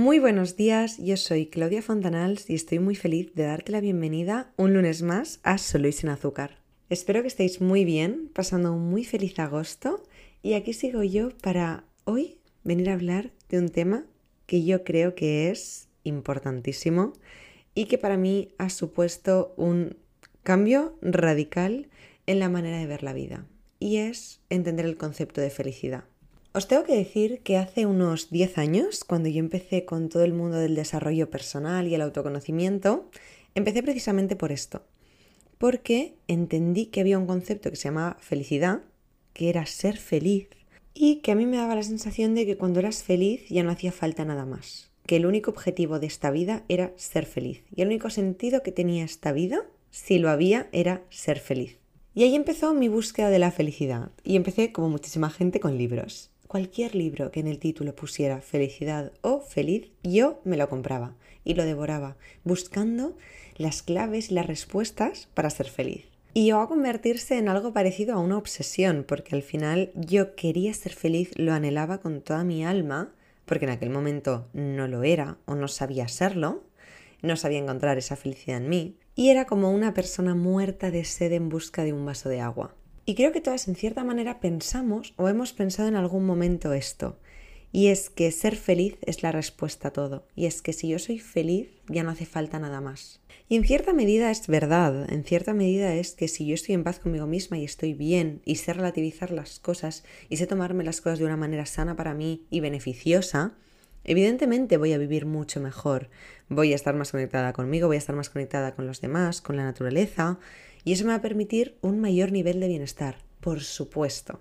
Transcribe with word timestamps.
Muy 0.00 0.18
buenos 0.18 0.56
días, 0.56 0.96
yo 0.96 1.18
soy 1.18 1.44
Claudia 1.44 1.82
Fontanals 1.82 2.48
y 2.48 2.54
estoy 2.54 2.78
muy 2.78 2.94
feliz 2.94 3.34
de 3.34 3.42
darte 3.42 3.70
la 3.70 3.82
bienvenida 3.82 4.50
un 4.56 4.72
lunes 4.72 5.02
más 5.02 5.40
a 5.42 5.58
Solo 5.58 5.88
y 5.88 5.92
sin 5.92 6.08
azúcar. 6.08 6.56
Espero 6.88 7.20
que 7.20 7.28
estéis 7.28 7.60
muy 7.60 7.84
bien, 7.84 8.30
pasando 8.32 8.72
un 8.72 8.88
muy 8.88 9.04
feliz 9.04 9.38
agosto 9.38 10.02
y 10.42 10.54
aquí 10.54 10.72
sigo 10.72 11.02
yo 11.02 11.36
para 11.42 11.84
hoy 12.04 12.38
venir 12.64 12.88
a 12.88 12.94
hablar 12.94 13.30
de 13.50 13.58
un 13.58 13.68
tema 13.68 14.06
que 14.46 14.64
yo 14.64 14.84
creo 14.84 15.14
que 15.14 15.50
es 15.50 15.88
importantísimo 16.02 17.12
y 17.74 17.84
que 17.84 17.98
para 17.98 18.16
mí 18.16 18.54
ha 18.56 18.70
supuesto 18.70 19.52
un 19.58 19.98
cambio 20.42 20.96
radical 21.02 21.90
en 22.24 22.38
la 22.38 22.48
manera 22.48 22.78
de 22.78 22.86
ver 22.86 23.02
la 23.02 23.12
vida 23.12 23.44
y 23.78 23.98
es 23.98 24.40
entender 24.48 24.86
el 24.86 24.96
concepto 24.96 25.42
de 25.42 25.50
felicidad. 25.50 26.04
Os 26.52 26.66
tengo 26.66 26.82
que 26.82 26.96
decir 26.96 27.42
que 27.44 27.58
hace 27.58 27.86
unos 27.86 28.28
10 28.30 28.58
años, 28.58 29.04
cuando 29.04 29.28
yo 29.28 29.38
empecé 29.38 29.84
con 29.84 30.08
todo 30.08 30.24
el 30.24 30.32
mundo 30.32 30.56
del 30.56 30.74
desarrollo 30.74 31.30
personal 31.30 31.86
y 31.86 31.94
el 31.94 32.00
autoconocimiento, 32.00 33.08
empecé 33.54 33.84
precisamente 33.84 34.34
por 34.34 34.50
esto. 34.50 34.82
Porque 35.58 36.16
entendí 36.26 36.86
que 36.86 37.02
había 37.02 37.20
un 37.20 37.26
concepto 37.26 37.70
que 37.70 37.76
se 37.76 37.84
llamaba 37.84 38.16
felicidad, 38.18 38.82
que 39.32 39.48
era 39.48 39.64
ser 39.66 39.96
feliz, 39.96 40.48
y 40.92 41.20
que 41.20 41.30
a 41.30 41.36
mí 41.36 41.46
me 41.46 41.56
daba 41.56 41.76
la 41.76 41.84
sensación 41.84 42.34
de 42.34 42.44
que 42.44 42.56
cuando 42.56 42.80
eras 42.80 43.04
feliz 43.04 43.48
ya 43.48 43.62
no 43.62 43.70
hacía 43.70 43.92
falta 43.92 44.24
nada 44.24 44.44
más. 44.44 44.90
Que 45.06 45.16
el 45.16 45.26
único 45.26 45.52
objetivo 45.52 46.00
de 46.00 46.08
esta 46.08 46.32
vida 46.32 46.64
era 46.68 46.92
ser 46.96 47.26
feliz. 47.26 47.62
Y 47.76 47.82
el 47.82 47.88
único 47.88 48.10
sentido 48.10 48.64
que 48.64 48.72
tenía 48.72 49.04
esta 49.04 49.30
vida, 49.30 49.66
si 49.92 50.18
lo 50.18 50.30
había, 50.30 50.68
era 50.72 51.04
ser 51.10 51.38
feliz. 51.38 51.78
Y 52.12 52.24
ahí 52.24 52.34
empezó 52.34 52.74
mi 52.74 52.88
búsqueda 52.88 53.30
de 53.30 53.38
la 53.38 53.52
felicidad. 53.52 54.10
Y 54.24 54.34
empecé, 54.34 54.72
como 54.72 54.88
muchísima 54.88 55.30
gente, 55.30 55.60
con 55.60 55.78
libros 55.78 56.29
cualquier 56.50 56.96
libro 56.96 57.30
que 57.30 57.38
en 57.38 57.46
el 57.46 57.60
título 57.60 57.94
pusiera 57.94 58.40
felicidad 58.40 59.12
o 59.20 59.38
feliz, 59.38 59.92
yo 60.02 60.40
me 60.42 60.56
lo 60.56 60.68
compraba 60.68 61.14
y 61.44 61.54
lo 61.54 61.64
devoraba, 61.64 62.16
buscando 62.42 63.16
las 63.56 63.84
claves 63.84 64.32
y 64.32 64.34
las 64.34 64.48
respuestas 64.48 65.28
para 65.32 65.48
ser 65.48 65.68
feliz. 65.68 66.08
Y 66.34 66.46
llegó 66.46 66.58
a 66.58 66.68
convertirse 66.68 67.38
en 67.38 67.48
algo 67.48 67.72
parecido 67.72 68.16
a 68.16 68.18
una 68.18 68.36
obsesión, 68.36 69.04
porque 69.06 69.36
al 69.36 69.42
final 69.42 69.92
yo 69.94 70.34
quería 70.34 70.74
ser 70.74 70.92
feliz, 70.92 71.30
lo 71.36 71.52
anhelaba 71.52 71.98
con 71.98 72.20
toda 72.20 72.42
mi 72.42 72.64
alma, 72.64 73.14
porque 73.46 73.66
en 73.66 73.70
aquel 73.70 73.90
momento 73.90 74.48
no 74.52 74.88
lo 74.88 75.04
era 75.04 75.38
o 75.46 75.54
no 75.54 75.68
sabía 75.68 76.08
serlo, 76.08 76.64
no 77.22 77.36
sabía 77.36 77.60
encontrar 77.60 77.96
esa 77.96 78.16
felicidad 78.16 78.56
en 78.56 78.68
mí, 78.68 78.96
y 79.14 79.30
era 79.30 79.44
como 79.44 79.70
una 79.70 79.94
persona 79.94 80.34
muerta 80.34 80.90
de 80.90 81.04
sed 81.04 81.30
en 81.32 81.48
busca 81.48 81.84
de 81.84 81.92
un 81.92 82.04
vaso 82.04 82.28
de 82.28 82.40
agua. 82.40 82.74
Y 83.10 83.16
creo 83.16 83.32
que 83.32 83.40
todas 83.40 83.66
en 83.66 83.74
cierta 83.74 84.04
manera 84.04 84.38
pensamos 84.38 85.14
o 85.16 85.28
hemos 85.28 85.52
pensado 85.52 85.88
en 85.88 85.96
algún 85.96 86.24
momento 86.24 86.72
esto. 86.72 87.18
Y 87.72 87.88
es 87.88 88.08
que 88.08 88.30
ser 88.30 88.54
feliz 88.54 88.98
es 89.02 89.24
la 89.24 89.32
respuesta 89.32 89.88
a 89.88 89.92
todo. 89.92 90.28
Y 90.36 90.46
es 90.46 90.62
que 90.62 90.72
si 90.72 90.86
yo 90.86 91.00
soy 91.00 91.18
feliz 91.18 91.70
ya 91.88 92.04
no 92.04 92.10
hace 92.12 92.24
falta 92.24 92.60
nada 92.60 92.80
más. 92.80 93.20
Y 93.48 93.56
en 93.56 93.64
cierta 93.64 93.92
medida 93.92 94.30
es 94.30 94.46
verdad, 94.46 95.12
en 95.12 95.24
cierta 95.24 95.54
medida 95.54 95.92
es 95.92 96.12
que 96.12 96.28
si 96.28 96.46
yo 96.46 96.54
estoy 96.54 96.76
en 96.76 96.84
paz 96.84 97.00
conmigo 97.00 97.26
misma 97.26 97.58
y 97.58 97.64
estoy 97.64 97.94
bien 97.94 98.42
y 98.44 98.54
sé 98.54 98.74
relativizar 98.74 99.32
las 99.32 99.58
cosas 99.58 100.04
y 100.28 100.36
sé 100.36 100.46
tomarme 100.46 100.84
las 100.84 101.00
cosas 101.00 101.18
de 101.18 101.24
una 101.24 101.36
manera 101.36 101.66
sana 101.66 101.96
para 101.96 102.14
mí 102.14 102.46
y 102.48 102.60
beneficiosa, 102.60 103.54
evidentemente 104.04 104.76
voy 104.76 104.92
a 104.92 104.98
vivir 104.98 105.26
mucho 105.26 105.58
mejor. 105.58 106.10
Voy 106.48 106.72
a 106.72 106.76
estar 106.76 106.94
más 106.94 107.10
conectada 107.10 107.52
conmigo, 107.54 107.88
voy 107.88 107.96
a 107.96 107.98
estar 107.98 108.14
más 108.14 108.30
conectada 108.30 108.76
con 108.76 108.86
los 108.86 109.00
demás, 109.00 109.40
con 109.40 109.56
la 109.56 109.64
naturaleza 109.64 110.38
y 110.84 110.92
eso 110.92 111.04
me 111.04 111.10
va 111.10 111.16
a 111.16 111.22
permitir 111.22 111.76
un 111.80 112.00
mayor 112.00 112.32
nivel 112.32 112.60
de 112.60 112.68
bienestar, 112.68 113.18
por 113.40 113.60
supuesto. 113.60 114.40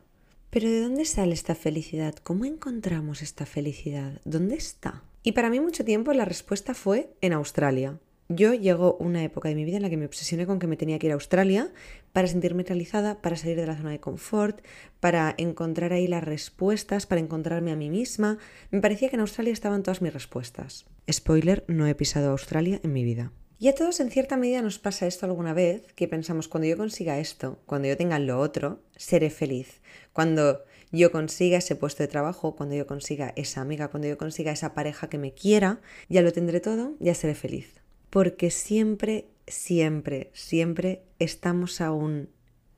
Pero 0.49 0.69
¿de 0.69 0.81
dónde 0.81 1.05
sale 1.05 1.33
esta 1.33 1.53
felicidad? 1.53 2.15
¿Cómo 2.15 2.45
encontramos 2.45 3.21
esta 3.21 3.45
felicidad? 3.45 4.19
¿Dónde 4.25 4.55
está? 4.55 5.03
Y 5.21 5.33
para 5.33 5.49
mí 5.49 5.59
mucho 5.59 5.85
tiempo 5.85 6.13
la 6.13 6.25
respuesta 6.25 6.73
fue 6.73 7.13
en 7.21 7.33
Australia. 7.33 7.99
Yo 8.31 8.53
llegó 8.53 8.95
una 8.99 9.23
época 9.23 9.49
de 9.49 9.55
mi 9.55 9.65
vida 9.65 9.77
en 9.77 9.81
la 9.81 9.89
que 9.89 9.97
me 9.97 10.05
obsesioné 10.05 10.45
con 10.45 10.59
que 10.59 10.67
me 10.67 10.77
tenía 10.77 10.99
que 10.99 11.07
ir 11.07 11.11
a 11.11 11.15
Australia 11.15 11.71
para 12.13 12.27
sentirme 12.27 12.61
realizada, 12.61 13.21
para 13.21 13.35
salir 13.35 13.57
de 13.57 13.65
la 13.65 13.75
zona 13.75 13.89
de 13.89 13.99
confort, 13.99 14.61
para 14.99 15.33
encontrar 15.37 15.93
ahí 15.93 16.07
las 16.07 16.23
respuestas, 16.23 17.07
para 17.07 17.21
encontrarme 17.21 17.71
a 17.71 17.75
mí 17.75 17.89
misma. 17.89 18.37
Me 18.69 18.81
parecía 18.81 19.09
que 19.09 19.15
en 19.15 19.21
Australia 19.21 19.51
estaban 19.51 19.81
todas 19.81 20.03
mis 20.03 20.13
respuestas. 20.13 20.85
Spoiler, 21.11 21.65
no 21.67 21.87
he 21.87 21.95
pisado 21.95 22.29
Australia 22.29 22.79
en 22.83 22.93
mi 22.93 23.03
vida. 23.03 23.31
Y 23.61 23.67
a 23.67 23.75
todos 23.75 23.99
en 23.99 24.09
cierta 24.09 24.37
medida 24.37 24.61
nos 24.61 24.79
pasa 24.79 25.05
esto 25.05 25.25
alguna 25.25 25.53
vez, 25.53 25.91
que 25.93 26.07
pensamos, 26.07 26.47
cuando 26.47 26.69
yo 26.69 26.77
consiga 26.77 27.19
esto, 27.19 27.59
cuando 27.65 27.89
yo 27.89 27.97
tenga 27.97 28.17
lo 28.17 28.39
otro, 28.39 28.81
seré 28.95 29.29
feliz. 29.29 29.81
Cuando 30.13 30.63
yo 30.93 31.11
consiga 31.11 31.57
ese 31.57 31.75
puesto 31.75 32.01
de 32.01 32.07
trabajo, 32.07 32.55
cuando 32.55 32.75
yo 32.75 32.87
consiga 32.87 33.33
esa 33.35 33.59
amiga, 33.59 33.89
cuando 33.89 34.07
yo 34.07 34.17
consiga 34.17 34.53
esa 34.53 34.73
pareja 34.73 35.09
que 35.09 35.17
me 35.17 35.33
quiera, 35.33 35.81
ya 36.07 36.21
lo 36.21 36.31
tendré 36.31 36.61
todo, 36.61 36.95
ya 37.01 37.13
seré 37.13 37.35
feliz. 37.35 37.81
Porque 38.09 38.49
siempre, 38.49 39.27
siempre, 39.45 40.31
siempre 40.33 41.03
estamos 41.19 41.81
a 41.81 41.91
un 41.91 42.29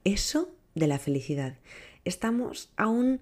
eso 0.04 0.50
de 0.74 0.88
la 0.88 0.98
felicidad. 0.98 1.60
Estamos 2.06 2.72
a 2.76 2.88
un, 2.88 3.22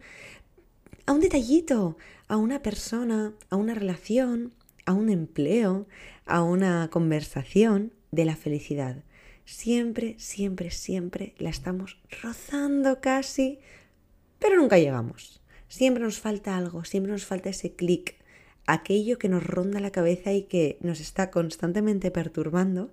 a 1.05 1.11
un 1.11 1.19
detallito, 1.19 1.97
a 2.29 2.37
una 2.37 2.61
persona, 2.61 3.33
a 3.49 3.57
una 3.57 3.73
relación, 3.73 4.53
a 4.85 4.93
un 4.93 5.09
empleo, 5.09 5.87
a 6.29 6.43
una 6.43 6.89
conversación 6.89 7.93
de 8.11 8.25
la 8.25 8.35
felicidad. 8.35 9.03
Siempre, 9.45 10.15
siempre, 10.19 10.71
siempre 10.71 11.33
la 11.39 11.49
estamos 11.49 11.99
rozando 12.21 13.01
casi, 13.01 13.59
pero 14.37 14.57
nunca 14.57 14.77
llegamos. 14.77 15.41
Siempre 15.67 16.03
nos 16.03 16.19
falta 16.19 16.55
algo, 16.55 16.85
siempre 16.85 17.11
nos 17.11 17.25
falta 17.25 17.49
ese 17.49 17.73
clic, 17.73 18.15
aquello 18.65 19.17
que 19.17 19.29
nos 19.29 19.43
ronda 19.43 19.79
la 19.79 19.91
cabeza 19.91 20.33
y 20.33 20.43
que 20.43 20.77
nos 20.81 20.99
está 20.99 21.31
constantemente 21.31 22.11
perturbando, 22.11 22.91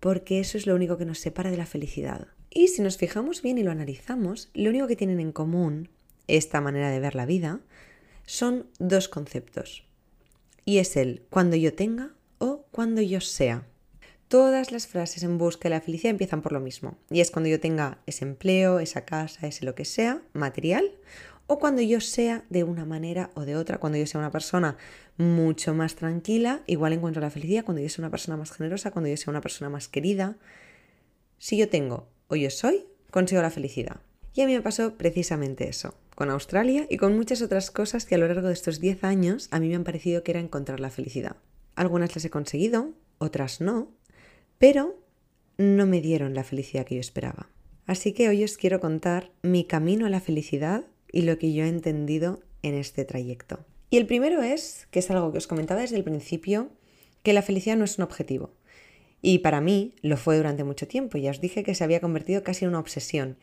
porque 0.00 0.40
eso 0.40 0.58
es 0.58 0.66
lo 0.66 0.74
único 0.74 0.98
que 0.98 1.06
nos 1.06 1.18
separa 1.18 1.50
de 1.50 1.56
la 1.56 1.66
felicidad. 1.66 2.28
Y 2.50 2.68
si 2.68 2.82
nos 2.82 2.96
fijamos 2.96 3.42
bien 3.42 3.58
y 3.58 3.62
lo 3.62 3.70
analizamos, 3.70 4.50
lo 4.54 4.70
único 4.70 4.86
que 4.86 4.96
tienen 4.96 5.20
en 5.20 5.32
común 5.32 5.90
esta 6.28 6.60
manera 6.60 6.90
de 6.90 7.00
ver 7.00 7.14
la 7.14 7.26
vida 7.26 7.60
son 8.26 8.66
dos 8.78 9.08
conceptos 9.08 9.84
y 10.64 10.78
es 10.78 10.96
el 10.96 11.22
cuando 11.30 11.56
yo 11.56 11.74
tenga 11.74 12.13
o 12.38 12.66
cuando 12.70 13.02
yo 13.02 13.20
sea. 13.20 13.66
Todas 14.28 14.72
las 14.72 14.86
frases 14.86 15.22
en 15.22 15.38
busca 15.38 15.68
de 15.68 15.74
la 15.74 15.80
felicidad 15.80 16.10
empiezan 16.10 16.42
por 16.42 16.52
lo 16.52 16.60
mismo, 16.60 16.96
y 17.10 17.20
es 17.20 17.30
cuando 17.30 17.48
yo 17.48 17.60
tenga 17.60 17.98
ese 18.06 18.24
empleo, 18.24 18.80
esa 18.80 19.04
casa, 19.04 19.46
ese 19.46 19.64
lo 19.64 19.74
que 19.74 19.84
sea, 19.84 20.22
material, 20.32 20.90
o 21.46 21.58
cuando 21.58 21.82
yo 21.82 22.00
sea 22.00 22.44
de 22.48 22.64
una 22.64 22.84
manera 22.84 23.30
o 23.34 23.44
de 23.44 23.56
otra, 23.56 23.78
cuando 23.78 23.98
yo 23.98 24.06
sea 24.06 24.18
una 24.18 24.30
persona 24.30 24.76
mucho 25.18 25.74
más 25.74 25.94
tranquila, 25.94 26.62
igual 26.66 26.94
encuentro 26.94 27.20
la 27.20 27.30
felicidad, 27.30 27.64
cuando 27.64 27.82
yo 27.82 27.88
sea 27.88 28.02
una 28.02 28.10
persona 28.10 28.36
más 28.36 28.50
generosa, 28.50 28.90
cuando 28.90 29.10
yo 29.10 29.16
sea 29.16 29.30
una 29.30 29.42
persona 29.42 29.68
más 29.68 29.88
querida. 29.88 30.36
Si 31.38 31.56
yo 31.58 31.68
tengo 31.68 32.08
o 32.28 32.36
yo 32.36 32.50
soy, 32.50 32.86
consigo 33.10 33.42
la 33.42 33.50
felicidad. 33.50 34.00
Y 34.32 34.40
a 34.40 34.46
mí 34.46 34.54
me 34.54 34.62
pasó 34.62 34.94
precisamente 34.94 35.68
eso 35.68 35.94
con 36.14 36.30
Australia 36.30 36.86
y 36.88 36.96
con 36.96 37.16
muchas 37.16 37.42
otras 37.42 37.70
cosas 37.70 38.06
que 38.06 38.14
a 38.14 38.18
lo 38.18 38.26
largo 38.26 38.48
de 38.48 38.54
estos 38.54 38.80
10 38.80 39.04
años 39.04 39.48
a 39.50 39.60
mí 39.60 39.68
me 39.68 39.74
han 39.74 39.84
parecido 39.84 40.22
que 40.22 40.32
era 40.32 40.40
encontrar 40.40 40.80
la 40.80 40.90
felicidad. 40.90 41.36
Algunas 41.76 42.14
las 42.14 42.24
he 42.24 42.30
conseguido, 42.30 42.92
otras 43.18 43.60
no, 43.60 43.88
pero 44.58 44.98
no 45.56 45.86
me 45.86 46.00
dieron 46.00 46.34
la 46.34 46.44
felicidad 46.44 46.86
que 46.86 46.96
yo 46.96 47.00
esperaba. 47.00 47.48
Así 47.86 48.12
que 48.12 48.28
hoy 48.28 48.44
os 48.44 48.56
quiero 48.56 48.80
contar 48.80 49.30
mi 49.42 49.64
camino 49.64 50.06
a 50.06 50.10
la 50.10 50.20
felicidad 50.20 50.86
y 51.12 51.22
lo 51.22 51.38
que 51.38 51.52
yo 51.52 51.64
he 51.64 51.68
entendido 51.68 52.40
en 52.62 52.74
este 52.74 53.04
trayecto. 53.04 53.64
Y 53.90 53.98
el 53.98 54.06
primero 54.06 54.42
es, 54.42 54.88
que 54.90 54.98
es 54.98 55.10
algo 55.10 55.30
que 55.32 55.38
os 55.38 55.46
comentaba 55.46 55.82
desde 55.82 55.96
el 55.96 56.04
principio, 56.04 56.70
que 57.22 57.32
la 57.32 57.42
felicidad 57.42 57.76
no 57.76 57.84
es 57.84 57.98
un 57.98 58.04
objetivo. 58.04 58.50
Y 59.22 59.38
para 59.38 59.60
mí 59.60 59.94
lo 60.02 60.16
fue 60.16 60.36
durante 60.36 60.64
mucho 60.64 60.88
tiempo. 60.88 61.18
Ya 61.18 61.30
os 61.30 61.40
dije 61.40 61.62
que 61.62 61.74
se 61.74 61.84
había 61.84 62.00
convertido 62.00 62.42
casi 62.42 62.64
en 62.64 62.70
una 62.70 62.80
obsesión. 62.80 63.38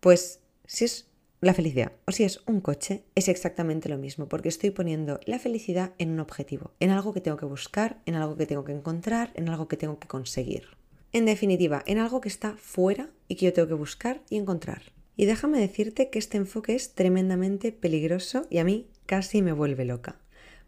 Pues 0.00 0.40
si 0.66 0.84
es 0.84 1.08
la 1.44 1.54
felicidad, 1.54 1.92
o 2.06 2.12
si 2.12 2.24
es 2.24 2.40
un 2.46 2.60
coche, 2.60 3.04
es 3.14 3.28
exactamente 3.28 3.88
lo 3.88 3.98
mismo, 3.98 4.28
porque 4.28 4.48
estoy 4.48 4.70
poniendo 4.70 5.20
la 5.26 5.38
felicidad 5.38 5.92
en 5.98 6.10
un 6.10 6.20
objetivo, 6.20 6.72
en 6.80 6.90
algo 6.90 7.12
que 7.12 7.20
tengo 7.20 7.36
que 7.36 7.46
buscar, 7.46 8.00
en 8.06 8.14
algo 8.14 8.36
que 8.36 8.46
tengo 8.46 8.64
que 8.64 8.72
encontrar, 8.72 9.30
en 9.34 9.48
algo 9.48 9.68
que 9.68 9.76
tengo 9.76 9.98
que 9.98 10.08
conseguir. 10.08 10.68
En 11.12 11.26
definitiva, 11.26 11.82
en 11.86 11.98
algo 11.98 12.20
que 12.20 12.28
está 12.28 12.56
fuera 12.56 13.10
y 13.28 13.36
que 13.36 13.46
yo 13.46 13.52
tengo 13.52 13.68
que 13.68 13.74
buscar 13.74 14.22
y 14.30 14.36
encontrar. 14.36 14.82
Y 15.16 15.26
déjame 15.26 15.60
decirte 15.60 16.10
que 16.10 16.18
este 16.18 16.38
enfoque 16.38 16.74
es 16.74 16.94
tremendamente 16.94 17.72
peligroso 17.72 18.46
y 18.50 18.58
a 18.58 18.64
mí 18.64 18.88
casi 19.06 19.42
me 19.42 19.52
vuelve 19.52 19.84
loca. 19.84 20.20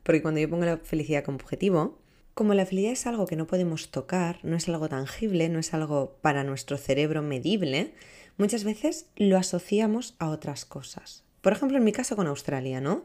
Porque 0.02 0.22
cuando 0.22 0.40
yo 0.40 0.48
pongo 0.48 0.64
la 0.64 0.76
felicidad 0.76 1.24
como 1.24 1.38
objetivo, 1.38 1.98
como 2.34 2.52
la 2.52 2.66
felicidad 2.66 2.92
es 2.92 3.06
algo 3.06 3.26
que 3.26 3.34
no 3.34 3.46
podemos 3.46 3.90
tocar, 3.90 4.40
no 4.42 4.56
es 4.56 4.68
algo 4.68 4.90
tangible, 4.90 5.48
no 5.48 5.58
es 5.58 5.72
algo 5.72 6.18
para 6.20 6.44
nuestro 6.44 6.76
cerebro 6.76 7.22
medible, 7.22 7.94
muchas 8.36 8.64
veces 8.64 9.06
lo 9.16 9.36
asociamos 9.36 10.14
a 10.18 10.30
otras 10.30 10.64
cosas. 10.64 11.24
Por 11.40 11.52
ejemplo, 11.52 11.78
en 11.78 11.84
mi 11.84 11.92
caso 11.92 12.16
con 12.16 12.26
Australia, 12.26 12.80
¿no? 12.80 13.04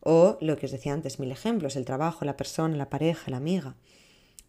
O 0.00 0.38
lo 0.40 0.56
que 0.56 0.66
os 0.66 0.72
decía 0.72 0.92
antes, 0.92 1.18
mil 1.18 1.32
ejemplos, 1.32 1.76
el 1.76 1.84
trabajo, 1.84 2.24
la 2.24 2.36
persona, 2.36 2.76
la 2.76 2.90
pareja, 2.90 3.30
la 3.30 3.38
amiga. 3.38 3.76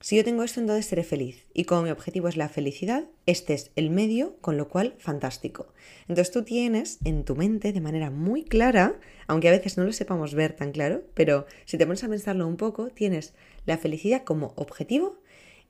Si 0.01 0.15
yo 0.15 0.23
tengo 0.23 0.43
esto, 0.43 0.61
entonces 0.61 0.85
seré 0.85 1.03
feliz. 1.03 1.45
Y 1.53 1.65
como 1.65 1.81
mi 1.81 1.89
objetivo 1.89 2.29
es 2.29 2.37
la 2.37 2.47
felicidad, 2.47 3.05
este 3.25 3.53
es 3.53 3.71
el 3.75 3.89
medio, 3.89 4.37
con 4.39 4.55
lo 4.55 4.69
cual, 4.69 4.95
fantástico. 4.97 5.73
Entonces 6.07 6.31
tú 6.31 6.43
tienes 6.43 6.99
en 7.03 7.25
tu 7.25 7.35
mente 7.35 7.73
de 7.73 7.81
manera 7.81 8.09
muy 8.09 8.45
clara, 8.45 8.97
aunque 9.27 9.49
a 9.49 9.51
veces 9.51 9.77
no 9.77 9.83
lo 9.83 9.91
sepamos 9.91 10.35
ver 10.35 10.53
tan 10.53 10.71
claro, 10.71 11.03
pero 11.15 11.47
si 11.65 11.77
te 11.77 11.85
pones 11.85 12.03
a 12.05 12.09
pensarlo 12.09 12.47
un 12.47 12.55
poco, 12.55 12.87
tienes 12.89 13.33
la 13.65 13.77
felicidad 13.77 14.23
como 14.23 14.53
objetivo 14.55 15.19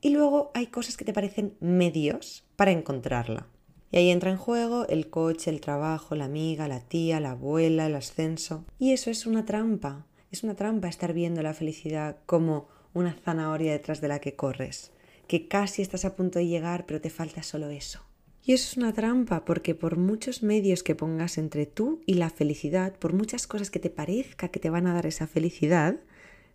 y 0.00 0.10
luego 0.10 0.52
hay 0.54 0.68
cosas 0.68 0.96
que 0.96 1.04
te 1.04 1.12
parecen 1.12 1.56
medios 1.58 2.44
para 2.54 2.70
encontrarla. 2.70 3.48
Y 3.92 3.96
ahí 3.96 4.10
entra 4.10 4.30
en 4.30 4.36
juego 4.36 4.86
el 4.88 5.10
coche, 5.10 5.50
el 5.50 5.60
trabajo, 5.60 6.14
la 6.14 6.26
amiga, 6.26 6.68
la 6.68 6.80
tía, 6.80 7.18
la 7.18 7.32
abuela, 7.32 7.86
el 7.86 7.96
ascenso. 7.96 8.64
Y 8.78 8.92
eso 8.92 9.10
es 9.10 9.26
una 9.26 9.44
trampa. 9.44 10.06
Es 10.30 10.44
una 10.44 10.54
trampa 10.54 10.88
estar 10.88 11.12
viendo 11.12 11.42
la 11.42 11.54
felicidad 11.54 12.18
como 12.26 12.68
una 12.94 13.14
zanahoria 13.14 13.72
detrás 13.72 14.00
de 14.00 14.08
la 14.08 14.20
que 14.20 14.36
corres, 14.36 14.92
que 15.26 15.48
casi 15.48 15.82
estás 15.82 16.04
a 16.04 16.14
punto 16.14 16.38
de 16.38 16.46
llegar, 16.46 16.86
pero 16.86 17.00
te 17.00 17.10
falta 17.10 17.42
solo 17.42 17.68
eso. 17.68 18.00
Y 18.44 18.52
eso 18.52 18.70
es 18.70 18.76
una 18.76 18.92
trampa, 18.92 19.44
porque 19.44 19.74
por 19.74 19.96
muchos 19.96 20.42
medios 20.42 20.82
que 20.82 20.94
pongas 20.94 21.36
entre 21.36 21.66
tú 21.66 22.00
y 22.06 22.14
la 22.14 22.30
felicidad, 22.30 22.94
por 22.96 23.12
muchas 23.12 23.46
cosas 23.46 23.70
que 23.70 23.80
te 23.80 23.90
parezca 23.90 24.48
que 24.48 24.60
te 24.60 24.70
van 24.70 24.86
a 24.86 24.94
dar 24.94 25.06
esa 25.06 25.26
felicidad, 25.26 25.96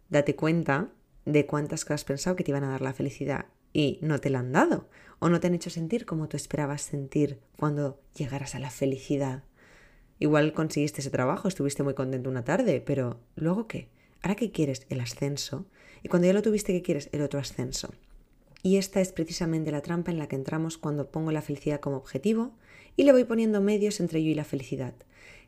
date 0.09 0.35
cuenta 0.35 0.89
de 1.25 1.45
cuántas 1.45 1.83
cosas 1.83 2.01
has 2.01 2.05
pensado 2.05 2.35
que 2.35 2.43
te 2.43 2.51
iban 2.51 2.63
a 2.63 2.69
dar 2.69 2.81
la 2.81 2.93
felicidad 2.93 3.45
y 3.75 3.99
no 4.01 4.21
te 4.21 4.29
la 4.29 4.39
han 4.39 4.53
dado, 4.53 4.87
o 5.19 5.27
no 5.27 5.41
te 5.41 5.47
han 5.47 5.53
hecho 5.53 5.69
sentir 5.69 6.05
como 6.05 6.29
tú 6.29 6.37
esperabas 6.37 6.81
sentir 6.81 7.41
cuando 7.59 7.99
llegaras 8.15 8.55
a 8.55 8.59
la 8.59 8.69
felicidad. 8.69 9.43
Igual 10.17 10.53
conseguiste 10.53 11.01
ese 11.01 11.09
trabajo, 11.09 11.49
estuviste 11.49 11.83
muy 11.83 11.93
contento 11.93 12.29
una 12.29 12.45
tarde, 12.45 12.79
pero 12.79 13.19
¿luego 13.35 13.67
qué? 13.67 13.89
¿Ahora 14.21 14.35
qué 14.35 14.49
quieres? 14.49 14.87
El 14.89 15.01
ascenso. 15.01 15.65
Y 16.03 16.07
cuando 16.07 16.25
ya 16.25 16.33
lo 16.33 16.41
tuviste, 16.41 16.71
¿qué 16.71 16.81
quieres? 16.81 17.09
El 17.11 17.21
otro 17.21 17.37
ascenso. 17.37 17.93
Y 18.63 18.77
esta 18.77 19.01
es 19.01 19.11
precisamente 19.11 19.73
la 19.73 19.81
trampa 19.81 20.09
en 20.09 20.19
la 20.19 20.29
que 20.29 20.37
entramos 20.37 20.77
cuando 20.77 21.11
pongo 21.11 21.33
la 21.33 21.41
felicidad 21.41 21.81
como 21.81 21.97
objetivo 21.97 22.55
y 22.95 23.03
le 23.03 23.11
voy 23.11 23.25
poniendo 23.25 23.59
medios 23.59 23.99
entre 23.99 24.23
yo 24.23 24.29
y 24.29 24.35
la 24.35 24.45
felicidad. 24.45 24.93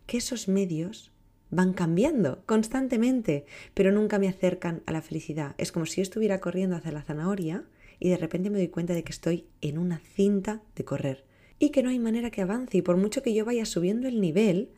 Que 0.06 0.18
esos 0.18 0.50
medios 0.50 1.14
van 1.50 1.72
cambiando 1.72 2.44
constantemente, 2.46 3.46
pero 3.74 3.94
nunca 3.94 4.20
me 4.20 4.28
acercan 4.28 4.84
a 4.86 4.92
la 4.92 5.02
felicidad. 5.02 5.56
Es 5.58 5.72
como 5.72 5.86
si 5.86 5.98
yo 5.98 6.02
estuviera 6.02 6.42
corriendo 6.42 6.76
hacia 6.76 6.92
la 6.92 7.04
zanahoria 7.04 7.64
y 8.00 8.10
de 8.10 8.18
repente 8.18 8.50
me 8.50 8.58
doy 8.58 8.68
cuenta 8.68 8.94
de 8.94 9.04
que 9.04 9.12
estoy 9.12 9.46
en 9.62 9.78
una 9.78 10.00
cinta 10.00 10.62
de 10.76 10.86
correr 10.86 11.26
y 11.60 11.70
que 11.70 11.84
no 11.84 11.90
hay 11.90 12.00
manera 12.00 12.32
que 12.32 12.42
avance 12.42 12.78
y 12.78 12.82
por 12.82 12.98
mucho 12.98 13.24
que 13.24 13.34
yo 13.34 13.46
vaya 13.46 13.66
subiendo 13.66 14.08
el 14.08 14.22
nivel, 14.22 14.70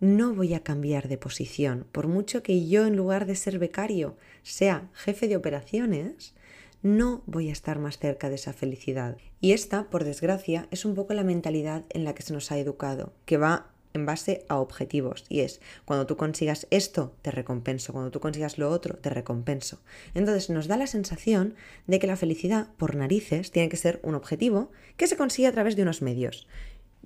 no 0.00 0.34
voy 0.34 0.54
a 0.54 0.62
cambiar 0.62 1.08
de 1.08 1.16
posición. 1.16 1.86
Por 1.92 2.06
mucho 2.06 2.42
que 2.42 2.66
yo 2.66 2.86
en 2.86 2.96
lugar 2.96 3.26
de 3.26 3.34
ser 3.34 3.58
becario 3.58 4.16
sea 4.42 4.90
jefe 4.92 5.28
de 5.28 5.36
operaciones, 5.36 6.34
no 6.82 7.22
voy 7.26 7.48
a 7.48 7.52
estar 7.52 7.78
más 7.78 7.98
cerca 7.98 8.28
de 8.28 8.34
esa 8.34 8.52
felicidad. 8.52 9.16
Y 9.40 9.52
esta, 9.52 9.88
por 9.88 10.04
desgracia, 10.04 10.68
es 10.70 10.84
un 10.84 10.94
poco 10.94 11.14
la 11.14 11.24
mentalidad 11.24 11.84
en 11.90 12.04
la 12.04 12.14
que 12.14 12.22
se 12.22 12.32
nos 12.32 12.52
ha 12.52 12.58
educado, 12.58 13.14
que 13.24 13.38
va 13.38 13.72
en 13.96 14.06
base 14.06 14.44
a 14.48 14.58
objetivos 14.58 15.24
y 15.28 15.40
es 15.40 15.60
cuando 15.84 16.06
tú 16.06 16.16
consigas 16.16 16.66
esto 16.70 17.14
te 17.22 17.32
recompenso, 17.32 17.92
cuando 17.92 18.12
tú 18.12 18.20
consigas 18.20 18.58
lo 18.58 18.70
otro 18.70 18.96
te 18.96 19.10
recompenso. 19.10 19.80
Entonces 20.14 20.48
nos 20.50 20.68
da 20.68 20.76
la 20.76 20.86
sensación 20.86 21.54
de 21.86 21.98
que 21.98 22.06
la 22.06 22.16
felicidad 22.16 22.68
por 22.76 22.94
narices 22.94 23.50
tiene 23.50 23.68
que 23.68 23.76
ser 23.76 23.98
un 24.02 24.14
objetivo 24.14 24.70
que 24.96 25.08
se 25.08 25.16
consigue 25.16 25.48
a 25.48 25.52
través 25.52 25.74
de 25.74 25.82
unos 25.82 26.02
medios 26.02 26.46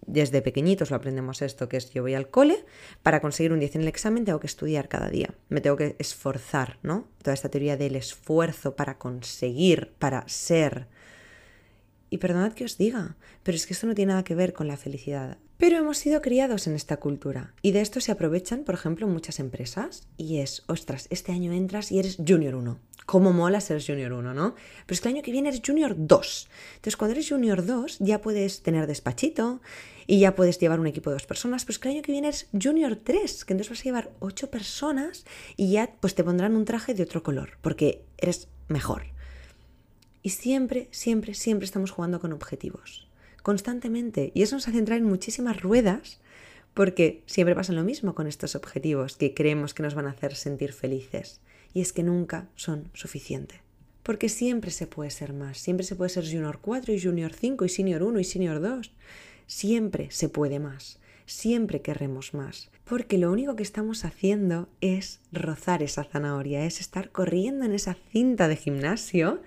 desde 0.07 0.43
pequeñitos 0.43 0.91
lo 0.91 0.97
aprendemos 0.97 1.43
esto, 1.43 1.69
que 1.69 1.77
es 1.77 1.91
yo 1.91 2.03
voy 2.03 2.15
al 2.15 2.29
cole, 2.29 2.65
para 3.03 3.21
conseguir 3.21 3.53
un 3.53 3.61
10 3.61 3.77
en 3.77 3.83
el 3.83 3.89
examen 3.89 4.25
tengo 4.25 4.41
que 4.41 4.47
estudiar 4.47 4.89
cada 4.89 5.09
día, 5.09 5.35
me 5.49 5.61
tengo 5.61 5.77
que 5.77 5.97
esforzar, 5.99 6.79
¿no? 6.83 7.09
Toda 7.23 7.35
esta 7.35 7.49
teoría 7.49 7.77
del 7.77 7.97
esfuerzo 7.97 8.77
para 8.77 8.99
conseguir, 8.99 9.93
para 9.99 10.27
ser. 10.29 10.89
Y 12.09 12.19
perdonad 12.19 12.55
que 12.55 12.65
os 12.65 12.77
diga, 12.77 13.17
pero 13.43 13.57
es 13.57 13.67
que 13.67 13.75
esto 13.75 13.87
no 13.87 13.95
tiene 13.95 14.11
nada 14.11 14.25
que 14.25 14.35
ver 14.35 14.53
con 14.53 14.67
la 14.67 14.77
felicidad. 14.77 15.39
Pero 15.61 15.77
hemos 15.77 15.99
sido 15.99 16.23
criados 16.23 16.67
en 16.67 16.75
esta 16.75 16.97
cultura 16.97 17.53
y 17.61 17.73
de 17.73 17.83
esto 17.83 18.01
se 18.01 18.11
aprovechan, 18.11 18.65
por 18.65 18.75
ejemplo, 18.75 19.07
muchas 19.07 19.39
empresas 19.41 20.09
y 20.17 20.39
es, 20.39 20.63
ostras, 20.69 21.07
este 21.11 21.33
año 21.33 21.53
entras 21.53 21.93
y 21.93 21.99
eres 21.99 22.17
Junior 22.27 22.55
1 22.55 22.81
cómo 23.05 23.33
mola 23.33 23.61
ser 23.61 23.85
Junior 23.85 24.13
1, 24.13 24.35
¿no? 24.35 24.55
Pero 24.87 24.95
es 24.95 25.01
que 25.01 25.09
el 25.09 25.17
año 25.17 25.23
que 25.25 25.33
viene 25.33 25.49
eres 25.49 25.63
Junior 25.67 25.97
2. 25.99 26.49
Entonces, 26.77 26.97
cuando 26.97 27.13
eres 27.13 27.29
Junior 27.29 27.67
2, 27.67 27.99
ya 27.99 28.21
puedes 28.21 28.63
tener 28.63 28.87
despachito 28.87 29.61
y 30.07 30.21
ya 30.21 30.37
puedes 30.37 30.61
llevar 30.61 30.79
un 30.79 30.87
equipo 30.87 31.11
de 31.11 31.15
dos 31.15 31.27
personas. 31.27 31.65
Pero 31.65 31.73
es 31.73 31.79
que 31.81 31.89
el 31.89 31.97
año 31.97 32.03
que 32.03 32.13
viene 32.13 32.29
eres 32.29 32.47
Junior 32.53 32.95
3, 32.95 33.45
que 33.45 33.53
entonces 33.53 33.71
vas 33.71 33.81
a 33.81 33.83
llevar 33.83 34.13
ocho 34.21 34.49
personas 34.49 35.25
y 35.57 35.73
ya 35.73 35.93
pues 35.99 36.15
te 36.15 36.23
pondrán 36.23 36.55
un 36.55 36.65
traje 36.65 36.95
de 36.95 37.03
otro 37.03 37.25
color, 37.25 37.59
porque 37.63 38.05
eres 38.17 38.47
mejor. 38.69 39.07
Y 40.23 40.31
siempre, 40.31 40.87
siempre, 40.93 41.35
siempre 41.35 41.65
estamos 41.65 41.91
jugando 41.91 42.21
con 42.21 42.33
objetivos. 42.33 43.10
Constantemente. 43.43 44.33
Y 44.35 44.43
eso 44.43 44.57
nos 44.57 44.69
hace 44.69 44.79
entrar 44.79 44.99
en 44.99 45.05
muchísimas 45.05 45.61
ruedas 45.61 46.21
porque 46.75 47.23
siempre 47.27 47.55
pasa 47.55 47.73
lo 47.73 47.85
mismo 47.85 48.15
con 48.15 48.27
estos 48.27 48.55
objetivos 48.55 49.17
que 49.17 49.35
creemos 49.35 49.75
que 49.75 49.83
nos 49.83 49.95
van 49.95 50.07
a 50.07 50.11
hacer 50.11 50.35
sentir 50.35 50.73
felices 50.73 51.41
y 51.75 51.81
es 51.81 51.93
que 51.93 52.03
nunca 52.03 52.49
son 52.55 52.91
suficientes. 52.95 53.61
Porque 54.03 54.29
siempre 54.29 54.71
se 54.71 54.87
puede 54.87 55.11
ser 55.11 55.33
más, 55.33 55.59
siempre 55.59 55.85
se 55.85 55.95
puede 55.95 56.11
ser 56.11 56.25
Junior 56.25 56.59
4 56.61 56.93
y 56.95 57.01
Junior 57.01 57.33
5 57.33 57.65
y 57.65 57.69
Senior 57.69 58.03
1 58.03 58.21
y 58.21 58.25
Senior 58.25 58.61
2. 58.61 58.93
Siempre 59.47 60.11
se 60.11 60.29
puede 60.29 60.59
más, 60.59 60.99
siempre 61.27 61.83
querremos 61.83 62.35
más. 62.35 62.71
Porque 62.85 63.19
lo 63.19 63.31
único 63.31 63.57
que 63.57 63.63
estamos 63.63 64.05
haciendo 64.05 64.69
es 64.81 65.21
rozar 65.33 65.83
esa 65.83 66.05
zanahoria, 66.05 66.65
es 66.65 66.81
estar 66.81 67.11
corriendo 67.11 67.65
en 67.65 67.73
esa 67.73 67.97
cinta 68.11 68.49
de 68.49 68.57
gimnasio 68.57 69.43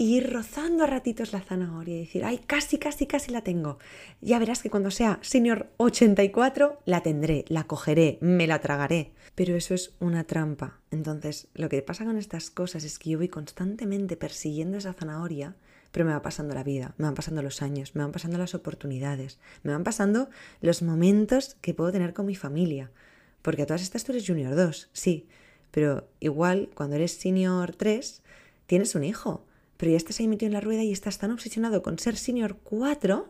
y 0.00 0.16
ir 0.16 0.32
rozando 0.32 0.84
a 0.84 0.86
ratitos 0.86 1.34
la 1.34 1.42
zanahoria 1.42 1.96
y 1.96 2.00
decir, 2.00 2.24
ay, 2.24 2.38
casi, 2.38 2.78
casi, 2.78 3.06
casi 3.06 3.32
la 3.32 3.42
tengo. 3.42 3.76
Ya 4.22 4.38
verás 4.38 4.62
que 4.62 4.70
cuando 4.70 4.90
sea 4.90 5.18
Senior 5.20 5.68
84 5.76 6.80
la 6.86 7.02
tendré, 7.02 7.44
la 7.48 7.64
cogeré, 7.64 8.16
me 8.22 8.46
la 8.46 8.62
tragaré. 8.62 9.12
Pero 9.34 9.54
eso 9.56 9.74
es 9.74 9.92
una 10.00 10.24
trampa. 10.24 10.80
Entonces, 10.90 11.48
lo 11.52 11.68
que 11.68 11.82
pasa 11.82 12.06
con 12.06 12.16
estas 12.16 12.48
cosas 12.48 12.84
es 12.84 12.98
que 12.98 13.10
yo 13.10 13.18
voy 13.18 13.28
constantemente 13.28 14.16
persiguiendo 14.16 14.78
esa 14.78 14.94
zanahoria, 14.94 15.54
pero 15.92 16.06
me 16.06 16.12
va 16.12 16.22
pasando 16.22 16.54
la 16.54 16.64
vida, 16.64 16.94
me 16.96 17.04
van 17.04 17.14
pasando 17.14 17.42
los 17.42 17.60
años, 17.60 17.94
me 17.94 18.02
van 18.02 18.12
pasando 18.12 18.38
las 18.38 18.54
oportunidades, 18.54 19.38
me 19.64 19.72
van 19.72 19.84
pasando 19.84 20.30
los 20.62 20.80
momentos 20.80 21.58
que 21.60 21.74
puedo 21.74 21.92
tener 21.92 22.14
con 22.14 22.24
mi 22.24 22.36
familia. 22.36 22.90
Porque 23.42 23.64
a 23.64 23.66
todas 23.66 23.82
estas 23.82 24.04
tú 24.04 24.12
eres 24.12 24.26
Junior 24.26 24.56
2, 24.56 24.88
sí, 24.94 25.28
pero 25.70 26.08
igual 26.20 26.70
cuando 26.74 26.96
eres 26.96 27.12
Senior 27.12 27.76
3 27.76 28.22
tienes 28.64 28.94
un 28.94 29.04
hijo 29.04 29.44
pero 29.80 29.92
ya 29.92 29.96
estás 29.96 30.20
ahí 30.20 30.28
metido 30.28 30.48
en 30.48 30.52
la 30.52 30.60
rueda 30.60 30.82
y 30.82 30.92
estás 30.92 31.16
tan 31.16 31.30
obsesionado 31.30 31.82
con 31.82 31.98
ser 31.98 32.18
senior 32.18 32.58
4 32.62 33.26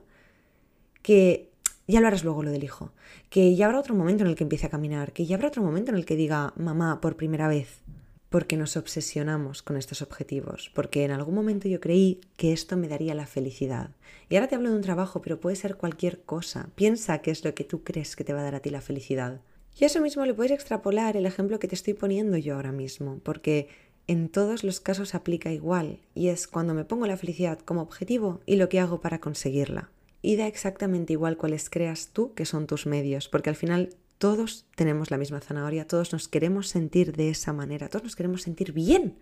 que 1.01 1.49
ya 1.87 2.01
lo 2.01 2.09
harás 2.09 2.25
luego 2.25 2.43
lo 2.43 2.51
del 2.51 2.65
hijo, 2.65 2.93
que 3.29 3.55
ya 3.55 3.67
habrá 3.67 3.79
otro 3.79 3.95
momento 3.95 4.25
en 4.25 4.31
el 4.31 4.35
que 4.35 4.43
empiece 4.43 4.67
a 4.67 4.71
caminar, 4.71 5.13
que 5.13 5.27
ya 5.27 5.37
habrá 5.37 5.47
otro 5.47 5.63
momento 5.63 5.93
en 5.93 5.97
el 5.97 6.05
que 6.05 6.17
diga 6.17 6.53
mamá 6.57 7.01
por 7.01 7.17
primera 7.17 7.47
vez, 7.47 7.83
porque 8.31 8.57
nos 8.57 8.77
obsesionamos 8.77 9.63
con 9.63 9.77
estos 9.77 10.03
objetivos, 10.03 10.73
porque 10.75 11.05
en 11.05 11.13
algún 11.13 11.37
momento 11.37 11.69
yo 11.69 11.79
creí 11.79 12.21
que 12.37 12.53
esto 12.53 12.77
me 12.77 12.89
daría 12.89 13.15
la 13.15 13.27
felicidad. 13.27 13.91
Y 14.29 14.35
ahora 14.35 14.49
te 14.49 14.57
hablo 14.57 14.71
de 14.71 14.77
un 14.77 14.83
trabajo, 14.83 15.23
pero 15.23 15.39
puede 15.39 15.55
ser 15.55 15.77
cualquier 15.77 16.23
cosa. 16.23 16.71
Piensa 16.75 17.19
qué 17.23 17.31
es 17.31 17.45
lo 17.45 17.55
que 17.55 17.63
tú 17.63 17.85
crees 17.85 18.17
que 18.17 18.25
te 18.25 18.33
va 18.33 18.41
a 18.41 18.45
dar 18.45 18.57
a 18.57 18.61
ti 18.61 18.71
la 18.71 18.81
felicidad. 18.81 19.41
Y 19.79 19.85
eso 19.85 20.01
mismo 20.01 20.27
le 20.27 20.35
puedes 20.35 20.53
extrapolar 20.53 21.17
el 21.17 21.27
ejemplo 21.27 21.61
que 21.61 21.69
te 21.69 21.77
estoy 21.77 21.95
poniendo 21.95 22.37
yo 22.37 22.57
ahora 22.57 22.73
mismo, 22.73 23.21
porque 23.23 23.69
en 24.11 24.29
todos 24.29 24.65
los 24.65 24.81
casos 24.81 25.15
aplica 25.15 25.53
igual 25.53 26.01
y 26.17 26.31
es 26.31 26.49
cuando 26.49 26.75
me 26.75 26.85
pongo 26.85 27.07
la 27.07 27.17
felicidad 27.17 27.61
como 27.61 27.81
objetivo 27.81 28.41
y 28.45 28.57
lo 28.57 28.69
que 28.69 28.81
hago 28.81 29.01
para 29.01 29.21
conseguirla. 29.21 29.89
Y 30.21 30.35
da 30.35 30.49
exactamente 30.49 31.13
igual 31.13 31.37
cuáles 31.37 31.71
creas 31.71 32.09
tú 32.13 32.35
que 32.35 32.45
son 32.45 32.67
tus 32.67 32.87
medios, 32.87 33.29
porque 33.29 33.51
al 33.51 33.55
final 33.55 33.91
todos 34.19 34.67
tenemos 34.75 35.13
la 35.13 35.17
misma 35.17 35.39
zanahoria, 35.39 35.87
todos 35.87 36.13
nos 36.13 36.27
queremos 36.27 36.67
sentir 36.67 37.15
de 37.15 37.31
esa 37.31 37.53
manera, 37.53 37.89
todos 37.89 38.03
nos 38.03 38.17
queremos 38.17 38.43
sentir 38.43 38.73
bien, 38.73 39.15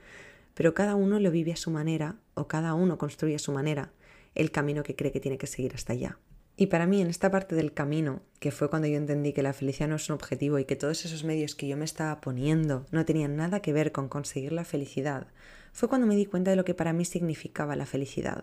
pero 0.54 0.72
cada 0.72 0.94
uno 0.94 1.20
lo 1.20 1.30
vive 1.30 1.52
a 1.52 1.56
su 1.56 1.70
manera 1.70 2.16
o 2.32 2.48
cada 2.48 2.72
uno 2.72 2.96
construye 2.96 3.34
a 3.34 3.38
su 3.38 3.52
manera 3.52 3.92
el 4.34 4.50
camino 4.50 4.84
que 4.84 4.96
cree 4.96 5.12
que 5.12 5.20
tiene 5.20 5.36
que 5.36 5.46
seguir 5.46 5.74
hasta 5.74 5.92
allá. 5.92 6.18
Y 6.60 6.66
para 6.66 6.88
mí, 6.88 7.00
en 7.00 7.06
esta 7.06 7.30
parte 7.30 7.54
del 7.54 7.72
camino, 7.72 8.20
que 8.40 8.50
fue 8.50 8.68
cuando 8.68 8.88
yo 8.88 8.96
entendí 8.96 9.32
que 9.32 9.44
la 9.44 9.52
felicidad 9.52 9.86
no 9.86 9.94
es 9.94 10.08
un 10.08 10.14
objetivo 10.14 10.58
y 10.58 10.64
que 10.64 10.74
todos 10.74 11.04
esos 11.04 11.22
medios 11.22 11.54
que 11.54 11.68
yo 11.68 11.76
me 11.76 11.84
estaba 11.84 12.20
poniendo 12.20 12.84
no 12.90 13.04
tenían 13.04 13.36
nada 13.36 13.60
que 13.60 13.72
ver 13.72 13.92
con 13.92 14.08
conseguir 14.08 14.50
la 14.50 14.64
felicidad, 14.64 15.28
fue 15.72 15.88
cuando 15.88 16.08
me 16.08 16.16
di 16.16 16.26
cuenta 16.26 16.50
de 16.50 16.56
lo 16.56 16.64
que 16.64 16.74
para 16.74 16.92
mí 16.92 17.04
significaba 17.04 17.76
la 17.76 17.86
felicidad. 17.86 18.42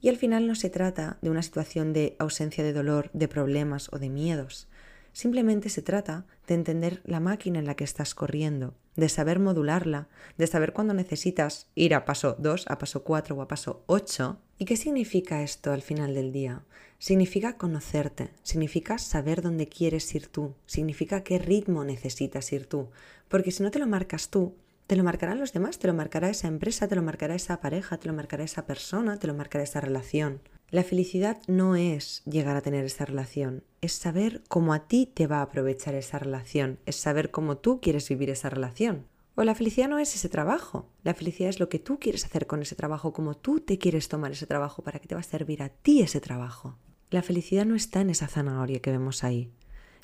Y 0.00 0.08
al 0.08 0.18
final 0.18 0.46
no 0.46 0.54
se 0.54 0.70
trata 0.70 1.18
de 1.20 1.30
una 1.30 1.42
situación 1.42 1.92
de 1.92 2.14
ausencia 2.20 2.62
de 2.62 2.72
dolor, 2.72 3.10
de 3.12 3.26
problemas 3.26 3.92
o 3.92 3.98
de 3.98 4.08
miedos. 4.08 4.68
Simplemente 5.12 5.68
se 5.68 5.82
trata 5.82 6.26
de 6.46 6.54
entender 6.54 7.02
la 7.04 7.18
máquina 7.18 7.58
en 7.58 7.66
la 7.66 7.74
que 7.74 7.82
estás 7.82 8.14
corriendo, 8.14 8.74
de 8.94 9.08
saber 9.08 9.40
modularla, 9.40 10.06
de 10.38 10.46
saber 10.46 10.72
cuándo 10.72 10.94
necesitas 10.94 11.66
ir 11.74 11.96
a 11.96 12.04
paso 12.04 12.36
2, 12.38 12.66
a 12.68 12.78
paso 12.78 13.02
4 13.02 13.34
o 13.34 13.42
a 13.42 13.48
paso 13.48 13.82
8. 13.86 14.38
¿Y 14.58 14.64
qué 14.64 14.76
significa 14.76 15.42
esto 15.42 15.72
al 15.72 15.82
final 15.82 16.14
del 16.14 16.30
día? 16.30 16.62
Significa 17.04 17.56
conocerte, 17.56 18.30
significa 18.44 18.96
saber 18.96 19.42
dónde 19.42 19.66
quieres 19.66 20.14
ir 20.14 20.28
tú, 20.28 20.54
significa 20.66 21.24
qué 21.24 21.40
ritmo 21.40 21.82
necesitas 21.82 22.52
ir 22.52 22.66
tú, 22.66 22.90
porque 23.26 23.50
si 23.50 23.64
no 23.64 23.72
te 23.72 23.80
lo 23.80 23.88
marcas 23.88 24.28
tú, 24.28 24.54
Te 24.86 24.96
lo 24.96 25.04
marcarán 25.04 25.38
los 25.38 25.52
demás, 25.52 25.78
te 25.78 25.86
lo 25.86 25.94
marcará 25.94 26.28
esa 26.28 26.48
empresa, 26.48 26.86
te 26.86 26.96
lo 26.96 27.02
marcará 27.02 27.34
esa 27.34 27.60
pareja, 27.60 27.96
te 27.98 28.08
lo 28.08 28.14
marcará 28.14 28.44
esa 28.44 28.66
persona, 28.66 29.18
te 29.18 29.26
lo 29.26 29.32
marcará 29.32 29.64
esa 29.64 29.80
relación. 29.80 30.42
La 30.70 30.84
felicidad 30.84 31.40
no 31.46 31.76
es 31.76 32.22
llegar 32.24 32.56
a 32.56 32.60
tener 32.60 32.84
esa 32.84 33.04
relación, 33.04 33.64
es 33.80 33.92
saber 33.94 34.42
cómo 34.48 34.74
a 34.74 34.86
ti 34.88 35.10
te 35.12 35.26
va 35.26 35.38
a 35.38 35.42
aprovechar 35.42 35.94
esa 35.94 36.18
relación, 36.18 36.78
es 36.84 36.96
saber 36.96 37.30
cómo 37.30 37.56
tú 37.56 37.80
quieres 37.80 38.08
vivir 38.08 38.30
esa 38.30 38.50
relación. 38.50 39.06
O 39.34 39.44
la 39.44 39.54
felicidad 39.54 39.88
no 39.88 39.98
es 39.98 40.14
ese 40.14 40.28
trabajo, 40.28 40.90
la 41.04 41.14
felicidad 41.14 41.48
es 41.48 41.58
lo 41.58 41.70
que 41.70 41.78
tú 41.78 41.98
quieres 41.98 42.26
hacer 42.26 42.46
con 42.46 42.60
ese 42.60 42.74
trabajo, 42.74 43.14
cómo 43.14 43.34
tú 43.34 43.60
te 43.60 43.78
quieres 43.78 44.08
tomar 44.08 44.32
ese 44.32 44.46
trabajo, 44.46 44.82
para 44.82 44.98
que 44.98 45.08
te 45.08 45.14
va 45.14 45.22
a 45.22 45.24
servir 45.24 45.62
a 45.62 45.70
ti 45.70 46.02
ese 46.02 46.20
trabajo. 46.20 46.76
La 47.12 47.20
felicidad 47.20 47.66
no 47.66 47.76
está 47.76 48.00
en 48.00 48.08
esa 48.08 48.26
zanahoria 48.26 48.80
que 48.80 48.90
vemos 48.90 49.22
ahí, 49.22 49.50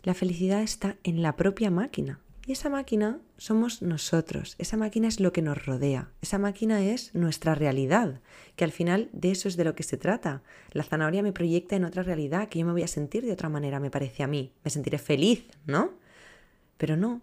la 0.02 0.12
felicidad 0.12 0.60
está 0.62 0.98
en 1.04 1.22
la 1.22 1.36
propia 1.36 1.70
máquina. 1.70 2.20
Y 2.46 2.52
esa 2.52 2.68
máquina 2.68 3.18
somos 3.38 3.80
nosotros, 3.80 4.56
esa 4.58 4.76
máquina 4.76 5.08
es 5.08 5.18
lo 5.18 5.32
que 5.32 5.40
nos 5.40 5.64
rodea, 5.64 6.10
esa 6.20 6.38
máquina 6.38 6.82
es 6.84 7.14
nuestra 7.14 7.54
realidad, 7.54 8.20
que 8.56 8.64
al 8.64 8.72
final 8.72 9.08
de 9.14 9.30
eso 9.30 9.48
es 9.48 9.56
de 9.56 9.64
lo 9.64 9.74
que 9.74 9.84
se 9.84 9.96
trata. 9.96 10.42
La 10.72 10.84
zanahoria 10.84 11.22
me 11.22 11.32
proyecta 11.32 11.76
en 11.76 11.86
otra 11.86 12.02
realidad, 12.02 12.50
que 12.50 12.58
yo 12.58 12.66
me 12.66 12.72
voy 12.72 12.82
a 12.82 12.88
sentir 12.88 13.24
de 13.24 13.32
otra 13.32 13.48
manera, 13.48 13.80
me 13.80 13.90
parece 13.90 14.22
a 14.22 14.26
mí, 14.26 14.52
me 14.62 14.70
sentiré 14.70 14.98
feliz, 14.98 15.46
¿no? 15.64 15.94
Pero 16.76 16.98
no, 16.98 17.22